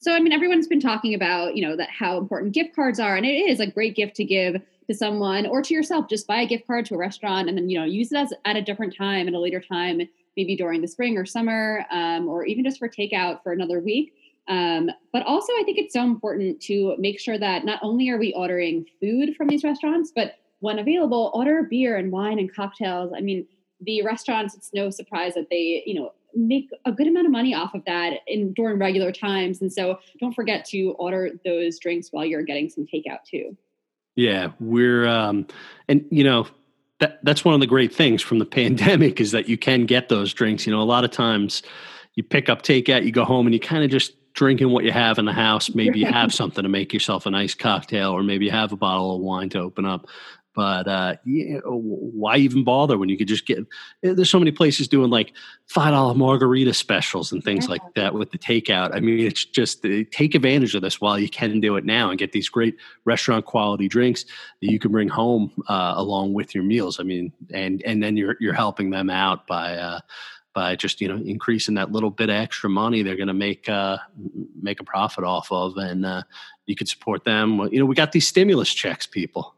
So 0.04 0.14
I 0.14 0.20
mean, 0.20 0.34
everyone's 0.34 0.68
been 0.68 0.82
talking 0.82 1.14
about 1.14 1.56
you 1.56 1.66
know 1.66 1.78
that 1.78 1.90
how 1.90 2.18
important 2.18 2.52
gift 2.54 2.76
cards 2.76 3.00
are, 3.00 3.16
and 3.16 3.26
it 3.26 3.50
is 3.50 3.62
a 3.62 3.68
great 3.68 3.96
gift 3.96 4.18
to 4.18 4.26
give 4.26 4.62
to 4.88 4.94
someone 4.94 5.46
or 5.46 5.62
to 5.62 5.74
yourself. 5.74 6.10
Just 6.10 6.28
buy 6.28 6.42
a 6.42 6.46
gift 6.46 6.68
card 6.68 6.86
to 6.88 6.96
a 6.96 6.98
restaurant, 6.98 7.48
and 7.48 7.58
then 7.58 7.70
you 7.70 7.80
know 7.80 7.86
use 7.86 8.12
it 8.12 8.18
as 8.18 8.34
at 8.44 8.58
a 8.58 8.62
different 8.62 8.94
time, 8.98 9.30
at 9.30 9.34
a 9.34 9.40
later 9.40 9.62
time, 9.62 10.02
maybe 10.36 10.58
during 10.58 10.82
the 10.82 10.90
spring 10.90 11.18
or 11.18 11.26
summer, 11.26 11.86
um, 11.90 12.28
or 12.28 12.46
even 12.46 12.66
just 12.66 12.80
for 12.80 12.90
takeout 12.90 13.42
for 13.44 13.54
another 13.54 13.80
week. 13.80 14.14
Um, 14.50 14.92
but 15.14 15.24
also, 15.24 15.54
I 15.54 15.64
think 15.64 15.78
it's 15.78 15.94
so 15.94 16.04
important 16.04 16.62
to 16.64 16.98
make 17.00 17.18
sure 17.18 17.38
that 17.38 17.64
not 17.64 17.80
only 17.82 18.10
are 18.10 18.18
we 18.18 18.34
ordering 18.34 18.86
food 19.00 19.38
from 19.38 19.48
these 19.48 19.64
restaurants, 19.64 20.12
but 20.14 20.34
when 20.60 20.80
available, 20.80 21.32
order 21.34 21.64
beer 21.64 21.96
and 21.96 22.12
wine 22.12 22.40
and 22.40 22.54
cocktails. 22.54 23.14
I 23.16 23.22
mean, 23.22 23.48
the 23.80 24.02
restaurants, 24.02 24.54
it's 24.54 24.72
no 24.74 24.90
surprise 24.90 25.36
that 25.36 25.50
they, 25.50 25.82
you 25.86 25.94
know, 25.94 26.12
make 26.36 26.70
a 26.86 26.92
good 26.92 27.08
amount 27.08 27.26
of 27.26 27.32
money 27.32 27.54
off 27.54 27.74
of 27.74 27.84
that 27.86 28.20
in 28.28 28.54
during 28.54 28.80
regular 28.80 29.12
times. 29.12 29.62
And 29.62 29.72
so 29.72 30.00
don't 30.20 30.34
forget 30.34 30.66
to 30.66 30.92
order 31.00 31.32
those 31.46 31.80
drinks 31.80 32.10
while 32.12 32.26
you're 32.26 32.44
getting 32.44 32.70
some 32.70 32.86
takeout 32.86 33.24
too. 33.30 33.56
Yeah, 34.16 34.52
we're 34.60 35.08
um 35.08 35.48
and 35.88 36.06
you 36.10 36.24
know, 36.24 36.48
that 37.00 37.20
that's 37.24 37.44
one 37.44 37.54
of 37.54 37.60
the 37.60 37.68
great 37.68 37.94
things 37.94 38.22
from 38.22 38.40
the 38.40 38.46
pandemic 38.60 39.20
is 39.20 39.32
that 39.32 39.50
you 39.50 39.58
can 39.58 39.86
get 39.86 40.10
those 40.10 40.34
drinks. 40.34 40.66
You 40.66 40.74
know, 40.74 40.82
a 40.82 40.84
lot 40.84 41.04
of 41.04 41.12
times 41.12 41.64
you 42.16 42.24
pick 42.24 42.50
up 42.50 42.62
takeout, 42.62 43.06
you 43.06 43.12
go 43.12 43.26
home 43.26 43.48
and 43.48 43.54
you 43.54 43.60
kind 43.60 43.84
of 43.84 43.90
just 43.90 44.14
drinking 44.34 44.72
what 44.72 44.84
you 44.84 44.92
have 44.92 45.20
in 45.20 45.26
the 45.26 45.34
house. 45.34 45.74
Maybe 45.74 46.00
you 46.00 46.06
have 46.06 46.34
something 46.42 46.64
to 46.64 46.70
make 46.70 46.94
yourself 46.94 47.26
a 47.26 47.32
nice 47.32 47.54
cocktail, 47.54 48.12
or 48.12 48.24
maybe 48.24 48.46
you 48.46 48.52
have 48.52 48.72
a 48.72 48.78
bottle 48.78 49.16
of 49.16 49.22
wine 49.22 49.50
to 49.50 49.60
open 49.60 49.86
up. 49.86 50.08
But 50.56 50.88
uh, 50.88 51.16
yeah, 51.26 51.60
why 51.66 52.38
even 52.38 52.64
bother 52.64 52.98
when 52.98 53.10
you 53.10 53.18
could 53.18 53.28
just 53.28 53.48
get? 53.48 53.60
Eh, 54.04 54.14
there's 54.14 54.30
so 54.30 54.40
many 54.40 54.52
places 54.52 54.88
doing 54.88 55.10
like 55.10 55.34
five 55.68 55.92
dollar 55.92 56.14
margarita 56.14 56.74
specials 56.74 57.32
and 57.32 57.44
things 57.44 57.66
yeah. 57.66 57.72
like 57.72 57.82
that 57.96 58.14
with 58.14 58.32
the 58.32 58.38
takeout. 58.38 58.96
I 58.96 59.00
mean, 59.00 59.20
it's 59.20 59.46
just 59.46 59.84
uh, 59.84 60.04
take 60.12 60.36
advantage 60.36 60.76
of 60.76 60.84
this 60.84 61.02
while 61.02 61.18
you 61.18 61.30
can 61.30 61.60
do 61.60 61.76
it 61.76 61.86
now 61.86 62.10
and 62.10 62.20
get 62.20 62.34
these 62.34 62.50
great 62.50 62.76
restaurant 63.06 63.46
quality 63.46 63.88
drinks 63.88 64.26
that 64.62 64.72
you 64.72 64.78
can 64.78 64.92
bring 64.92 65.10
home 65.10 65.52
uh, 65.68 65.94
along 65.96 66.34
with 66.34 66.54
your 66.54 66.64
meals. 66.64 67.00
I 67.00 67.04
mean, 67.04 67.34
and 67.52 67.82
and 67.84 68.04
then 68.04 68.16
you're 68.16 68.36
you're 68.40 68.54
helping 68.54 68.92
them 68.92 69.10
out 69.10 69.48
by 69.48 69.76
uh, 69.76 70.02
by 70.54 70.76
just 70.76 71.02
you 71.02 71.08
know 71.08 71.18
increasing 71.26 71.74
that 71.76 71.92
little 71.92 72.12
bit 72.12 72.30
of 72.30 72.36
extra 72.36 72.70
money 72.70 73.02
they're 73.02 73.16
going 73.16 73.28
to 73.28 73.34
make 73.34 73.68
uh, 73.68 73.98
make 74.62 74.80
a 74.80 74.84
profit 74.84 75.24
off 75.24 75.52
of, 75.52 75.78
and 75.78 76.06
uh, 76.06 76.22
you 76.68 76.76
could 76.76 76.88
support 76.88 77.24
them. 77.24 77.60
You 77.72 77.80
know, 77.80 77.86
we 77.88 77.96
got 77.96 78.12
these 78.12 78.28
stimulus 78.28 78.72
checks, 78.72 79.08
people 79.08 79.56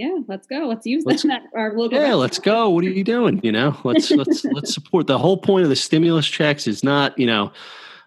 yeah, 0.00 0.18
let's 0.28 0.46
go. 0.46 0.66
Let's 0.66 0.86
use 0.86 1.04
let's, 1.04 1.24
that 1.24 1.42
our 1.54 1.74
local. 1.74 2.00
Yeah, 2.00 2.14
let's 2.14 2.38
go. 2.38 2.70
What 2.70 2.84
are 2.84 2.88
you 2.88 3.04
doing? 3.04 3.38
You 3.42 3.52
know, 3.52 3.76
let's 3.84 4.10
let's 4.10 4.46
let's 4.46 4.72
support. 4.72 5.06
The 5.06 5.18
whole 5.18 5.36
point 5.36 5.64
of 5.64 5.68
the 5.68 5.76
stimulus 5.76 6.26
checks 6.26 6.66
is 6.66 6.82
not, 6.82 7.18
you 7.18 7.26
know, 7.26 7.52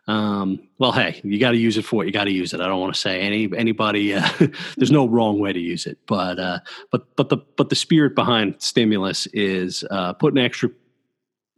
um, 0.07 0.67
well, 0.79 0.91
hey, 0.91 1.21
you 1.23 1.39
got 1.39 1.51
to 1.51 1.57
use 1.57 1.77
it 1.77 1.85
for 1.85 2.03
it. 2.03 2.07
you 2.07 2.11
got 2.11 2.23
to 2.23 2.31
use 2.31 2.51
it. 2.51 2.61
I 2.61 2.65
don't 2.65 2.81
want 2.81 2.95
to 2.95 2.99
say 2.99 3.21
any 3.21 3.47
anybody. 3.55 4.15
Uh, 4.15 4.27
there's 4.75 4.89
no 4.89 5.07
wrong 5.07 5.39
way 5.39 5.53
to 5.53 5.59
use 5.59 5.85
it, 5.85 5.99
but 6.07 6.39
uh, 6.39 6.61
but 6.91 7.15
but 7.15 7.29
the 7.29 7.37
but 7.57 7.69
the 7.69 7.75
spirit 7.75 8.15
behind 8.15 8.55
stimulus 8.57 9.27
is 9.27 9.83
uh, 9.91 10.13
putting 10.13 10.43
extra 10.43 10.71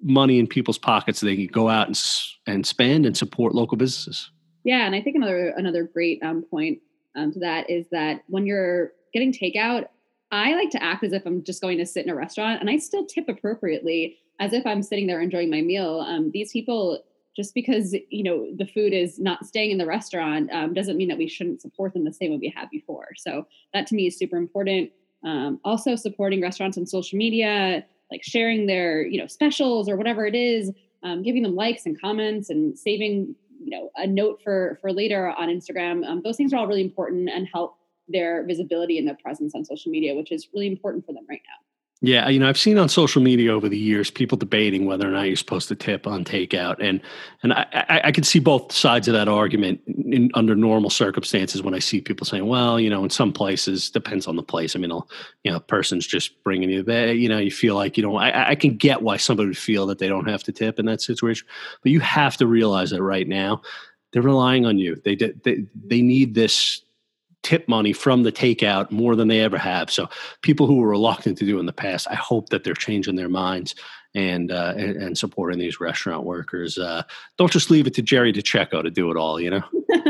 money 0.02 0.38
in 0.38 0.48
people's 0.48 0.78
pockets 0.78 1.20
so 1.20 1.26
they 1.26 1.38
can 1.38 1.48
go 1.48 1.70
out 1.70 1.88
and 1.88 1.98
and 2.46 2.68
spend 2.68 3.06
and 3.06 3.16
support 3.16 3.56
local 3.56 3.78
businesses. 3.78 4.32
Yeah, 4.66 4.86
and 4.86 4.94
I 4.96 5.02
think 5.02 5.16
another 5.16 5.54
another 5.56 5.86
great 5.86 6.22
um, 6.24 6.44
point 6.44 6.80
um, 7.16 7.32
to 7.32 7.40
that 7.40 7.70
is 7.70 7.88
that 7.94 8.26
when 8.28 8.46
you're 8.46 8.92
getting 9.14 9.32
takeout 9.32 9.86
I 10.32 10.56
like 10.56 10.70
to 10.72 10.84
act 10.84 11.04
as 11.04 11.14
if 11.14 11.26
I'm 11.26 11.44
just 11.44 11.62
going 11.62 11.78
to 11.78 11.86
sit 11.86 12.06
in 12.06 12.12
a 12.12 12.16
restaurant 12.16 12.60
and 12.60 12.70
I 12.70 12.78
still 12.78 13.06
tip 13.06 13.30
appropriately 13.30 14.18
as 14.40 14.54
if 14.54 14.66
I'm 14.66 14.82
sitting 14.82 15.08
there 15.08 15.22
enjoying 15.22 15.50
my 15.50 15.62
meal. 15.62 16.00
Um, 16.06 16.32
these 16.32 16.52
people, 16.52 17.04
just 17.36 17.54
because 17.54 17.96
you 18.10 18.24
know 18.24 18.48
the 18.56 18.66
food 18.66 18.94
is 18.94 19.20
not 19.20 19.46
staying 19.46 19.72
in 19.72 19.78
the 19.78 19.86
restaurant, 19.86 20.52
um, 20.52 20.74
doesn't 20.74 20.98
mean 20.98 21.08
that 21.10 21.18
we 21.18 21.28
shouldn't 21.28 21.62
support 21.62 21.94
them 21.94 22.06
the 22.06 22.14
same 22.14 22.32
way 22.32 22.38
we 22.38 22.54
have 22.56 22.70
before. 22.70 23.10
So 23.16 23.48
that 23.74 23.88
to 23.88 23.96
me 23.96 24.08
is 24.08 24.18
super 24.18 24.38
important. 24.38 24.92
Um, 25.24 25.60
also, 25.64 25.96
supporting 25.96 26.42
restaurants 26.42 26.78
on 26.78 26.86
social 26.86 27.18
media, 27.18 27.84
like 28.12 28.24
sharing 28.24 28.68
their 28.68 29.06
you 29.06 29.20
know 29.20 29.28
specials 29.28 29.90
or 29.90 29.96
whatever 29.96 30.26
it 30.26 30.36
is, 30.36 30.72
um, 31.04 31.24
giving 31.24 31.44
them 31.44 31.56
likes 31.56 31.86
and 31.86 32.00
comments, 32.00 32.50
and 32.50 32.78
saving 32.78 33.36
you 33.64 33.70
know 33.70 33.90
a 33.96 34.08
note 34.08 34.42
for 34.44 34.78
for 34.82 34.92
later 34.92 35.30
on 35.30 35.50
Instagram. 35.50 36.06
Um, 36.06 36.22
those 36.24 36.38
things 36.38 36.54
are 36.54 36.58
all 36.58 36.68
really 36.68 36.84
important 36.84 37.30
and 37.30 37.48
help 37.52 37.78
their 38.08 38.46
visibility 38.46 38.98
and 38.98 39.08
their 39.08 39.18
presence 39.22 39.54
on 39.56 39.66
social 39.66 39.92
media, 39.92 40.16
which 40.16 40.32
is 40.32 40.48
really 40.54 40.68
important 40.68 41.06
for 41.06 41.14
them 41.14 41.26
right 41.30 41.42
now. 41.46 41.66
Yeah, 42.02 42.28
you 42.28 42.40
know, 42.40 42.50
I've 42.50 42.58
seen 42.58 42.78
on 42.78 42.90
social 42.90 43.22
media 43.22 43.54
over 43.54 43.70
the 43.70 43.78
years 43.78 44.12
people 44.12 44.38
debating 44.38 44.86
whether 44.86 45.08
or 45.08 45.12
not 45.12 45.24
you're 45.24 45.38
supposed 45.38 45.70
to 45.70 45.76
tip 45.76 46.06
on 46.06 46.26
takeout, 46.26 46.76
and 46.82 47.02
and 47.42 47.54
I, 47.54 47.66
I, 47.74 48.02
I 48.06 48.12
can 48.12 48.26
see 48.26 48.38
both 48.38 48.72
sides 48.74 49.08
of 49.08 49.14
that 49.14 49.30
argument 49.30 49.80
in, 49.88 50.30
under 50.34 50.56
normal 50.56 50.90
circumstances. 50.90 51.64
When 51.64 51.74
I 51.74 51.80
see 51.80 52.02
people 52.02 52.26
saying, 52.26 52.46
"Well, 52.48 52.82
you 52.82 52.90
know, 52.90 53.06
in 53.06 53.10
some 53.10 53.32
places 53.32 53.90
depends 53.90 54.28
on 54.28 54.36
the 54.36 54.44
place." 54.44 54.76
I 54.76 54.80
mean, 54.80 54.92
you 55.44 55.52
know, 55.52 55.58
a 55.58 55.62
person's 55.62 56.06
just 56.06 56.44
bringing 56.44 56.70
you 56.70 56.84
there. 56.84 57.14
You 57.14 57.30
know, 57.30 57.40
you 57.40 57.50
feel 57.50 57.76
like 57.76 57.98
you 57.98 58.04
know. 58.04 58.18
I, 58.18 58.50
I 58.50 58.56
can 58.56 58.76
get 58.76 59.02
why 59.02 59.16
somebody 59.16 59.48
would 59.48 59.58
feel 59.58 59.88
that 59.88 59.98
they 59.98 60.10
don't 60.10 60.30
have 60.30 60.44
to 60.44 60.52
tip 60.52 60.80
in 60.80 60.86
that 60.88 61.02
situation, 61.02 61.48
but 61.82 61.94
you 61.94 62.02
have 62.02 62.36
to 62.38 62.46
realize 62.46 62.90
that 62.90 63.02
right 63.02 63.28
now 63.28 63.62
they're 64.12 64.22
relying 64.22 64.66
on 64.66 64.78
you. 64.78 65.02
They 65.04 65.16
they 65.16 65.66
they 65.74 66.02
need 66.02 66.36
this 66.36 66.82
tip 67.46 67.68
money 67.70 67.94
from 67.94 68.24
the 68.24 68.32
takeout 68.32 68.90
more 68.90 69.16
than 69.16 69.28
they 69.28 69.40
ever 69.42 69.58
have. 69.58 69.92
So 69.92 70.10
people 70.42 70.66
who 70.66 70.78
were 70.78 70.90
reluctant 70.90 71.38
to 71.38 71.46
do 71.46 71.60
in 71.60 71.68
the 71.68 71.74
past, 71.74 72.08
I 72.10 72.16
hope 72.16 72.50
that 72.50 72.64
they're 72.64 72.74
changing 72.74 73.16
their 73.16 73.30
minds 73.30 73.76
and 74.16 74.52
uh, 74.52 74.74
and, 74.78 74.96
and, 74.96 75.18
supporting 75.18 75.60
these 75.60 75.80
restaurant 75.80 76.24
workers. 76.24 76.78
Uh, 76.78 77.04
don't 77.38 77.52
just 77.52 77.70
leave 77.70 77.86
it 77.86 77.94
to 77.94 78.02
Jerry 78.02 78.32
Dicecca 78.32 78.82
to 78.82 78.90
do 78.90 79.12
it 79.12 79.18
all, 79.18 79.40
you 79.40 79.50
know? 79.50 79.64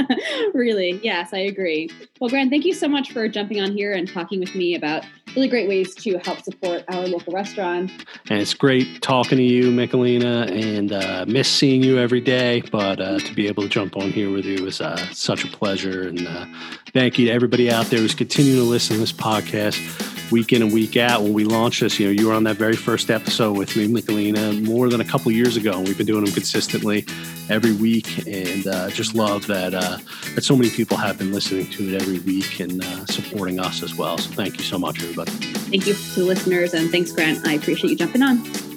really, 0.54 1.00
yes, 1.04 1.34
I 1.34 1.40
agree. 1.40 1.90
Well, 2.20 2.30
Grant, 2.30 2.52
thank 2.52 2.66
you 2.66 2.74
so 2.74 2.88
much 2.88 3.12
for 3.12 3.28
jumping 3.28 3.60
on 3.62 3.72
here 3.72 3.94
and 3.94 4.08
talking 4.08 4.40
with 4.40 4.54
me 4.56 4.76
about 4.76 5.04
really 5.36 5.48
great 5.48 5.68
ways 5.68 5.96
to 5.96 6.18
help 6.20 6.42
support 6.42 6.84
our 6.88 7.08
local 7.08 7.34
restaurants. 7.34 7.94
And 8.30 8.40
it's 8.40 8.54
great 8.54 9.02
talking 9.02 9.38
to 9.38 9.44
you, 9.44 9.72
Michelina, 9.72 10.50
and 10.52 10.94
uh, 10.94 11.26
miss 11.28 11.50
seeing 11.50 11.84
you 11.84 11.98
every 11.98 12.22
day. 12.22 12.62
But 12.72 13.02
uh, 13.02 13.20
to 13.20 13.34
be 13.34 13.48
able 13.48 13.64
to 13.64 13.70
jump 13.70 13.98
on 13.98 14.12
here 14.12 14.32
with 14.32 14.46
you 14.46 14.68
is 14.68 14.82
uh, 14.82 14.98
such 15.14 15.44
a 15.44 15.48
pleasure. 15.48 16.08
And 16.08 16.28
uh, 16.28 16.46
thank 16.94 17.18
you 17.18 17.26
to 17.28 17.32
everybody 17.32 17.72
out 17.72 17.88
there 17.88 18.00
who's 18.00 18.16
continuing 18.16 18.60
to 18.60 18.70
listen 18.70 18.96
to 18.96 19.00
this 19.00 19.14
podcast 19.14 20.15
week 20.32 20.54
in 20.54 20.62
and 20.62 20.74
week 20.74 20.98
out. 20.98 21.22
When 21.22 21.34
we 21.34 21.46
launched 21.46 21.82
this, 21.82 22.00
you 22.00 22.08
know, 22.08 22.12
you 22.12 22.28
were 22.28 22.34
on 22.34 22.44
that 22.44 22.58
very 22.58 22.76
first 22.76 23.10
episode 23.10 23.58
with 23.58 23.76
me, 23.76 23.88
Michelina, 23.88 24.64
more 24.64 24.90
than 24.90 25.02
a 25.02 25.06
couple 25.06 25.32
years 25.32 25.58
ago. 25.58 25.74
And 25.78 25.88
we've 25.88 25.98
been 25.98 26.06
doing 26.06 26.26
them 26.26 26.34
consistently 26.34 27.06
every 27.50 27.74
week, 27.74 28.28
and 28.28 28.68
uh, 28.68 28.90
just 28.90 29.16
love 29.16 29.48
that 29.48 29.74
uh, 29.74 29.98
that 30.34 30.44
so 30.44 30.56
many 30.56 30.70
people 30.70 30.98
have 30.98 31.18
been 31.18 31.32
listening 31.32 31.68
to 31.72 31.90
it 31.90 32.02
every 32.02 32.20
week 32.20 32.60
and 32.60 32.84
uh, 32.84 33.06
supporting 33.06 33.60
us 33.60 33.84
as 33.84 33.96
well. 33.96 34.18
So 34.18 34.32
thank 34.32 34.58
you 34.58 34.64
so 34.64 34.78
much, 34.78 35.02
everybody. 35.02 35.32
Thank 35.32 35.88
you 35.88 35.94
to 35.94 36.24
listeners, 36.24 36.74
and 36.74 36.90
thanks, 36.90 37.12
Grant. 37.12 37.48
I 37.48 37.54
appreciate 37.54 37.90
you 37.92 37.98
jumping 37.98 38.24
on. 38.24 38.75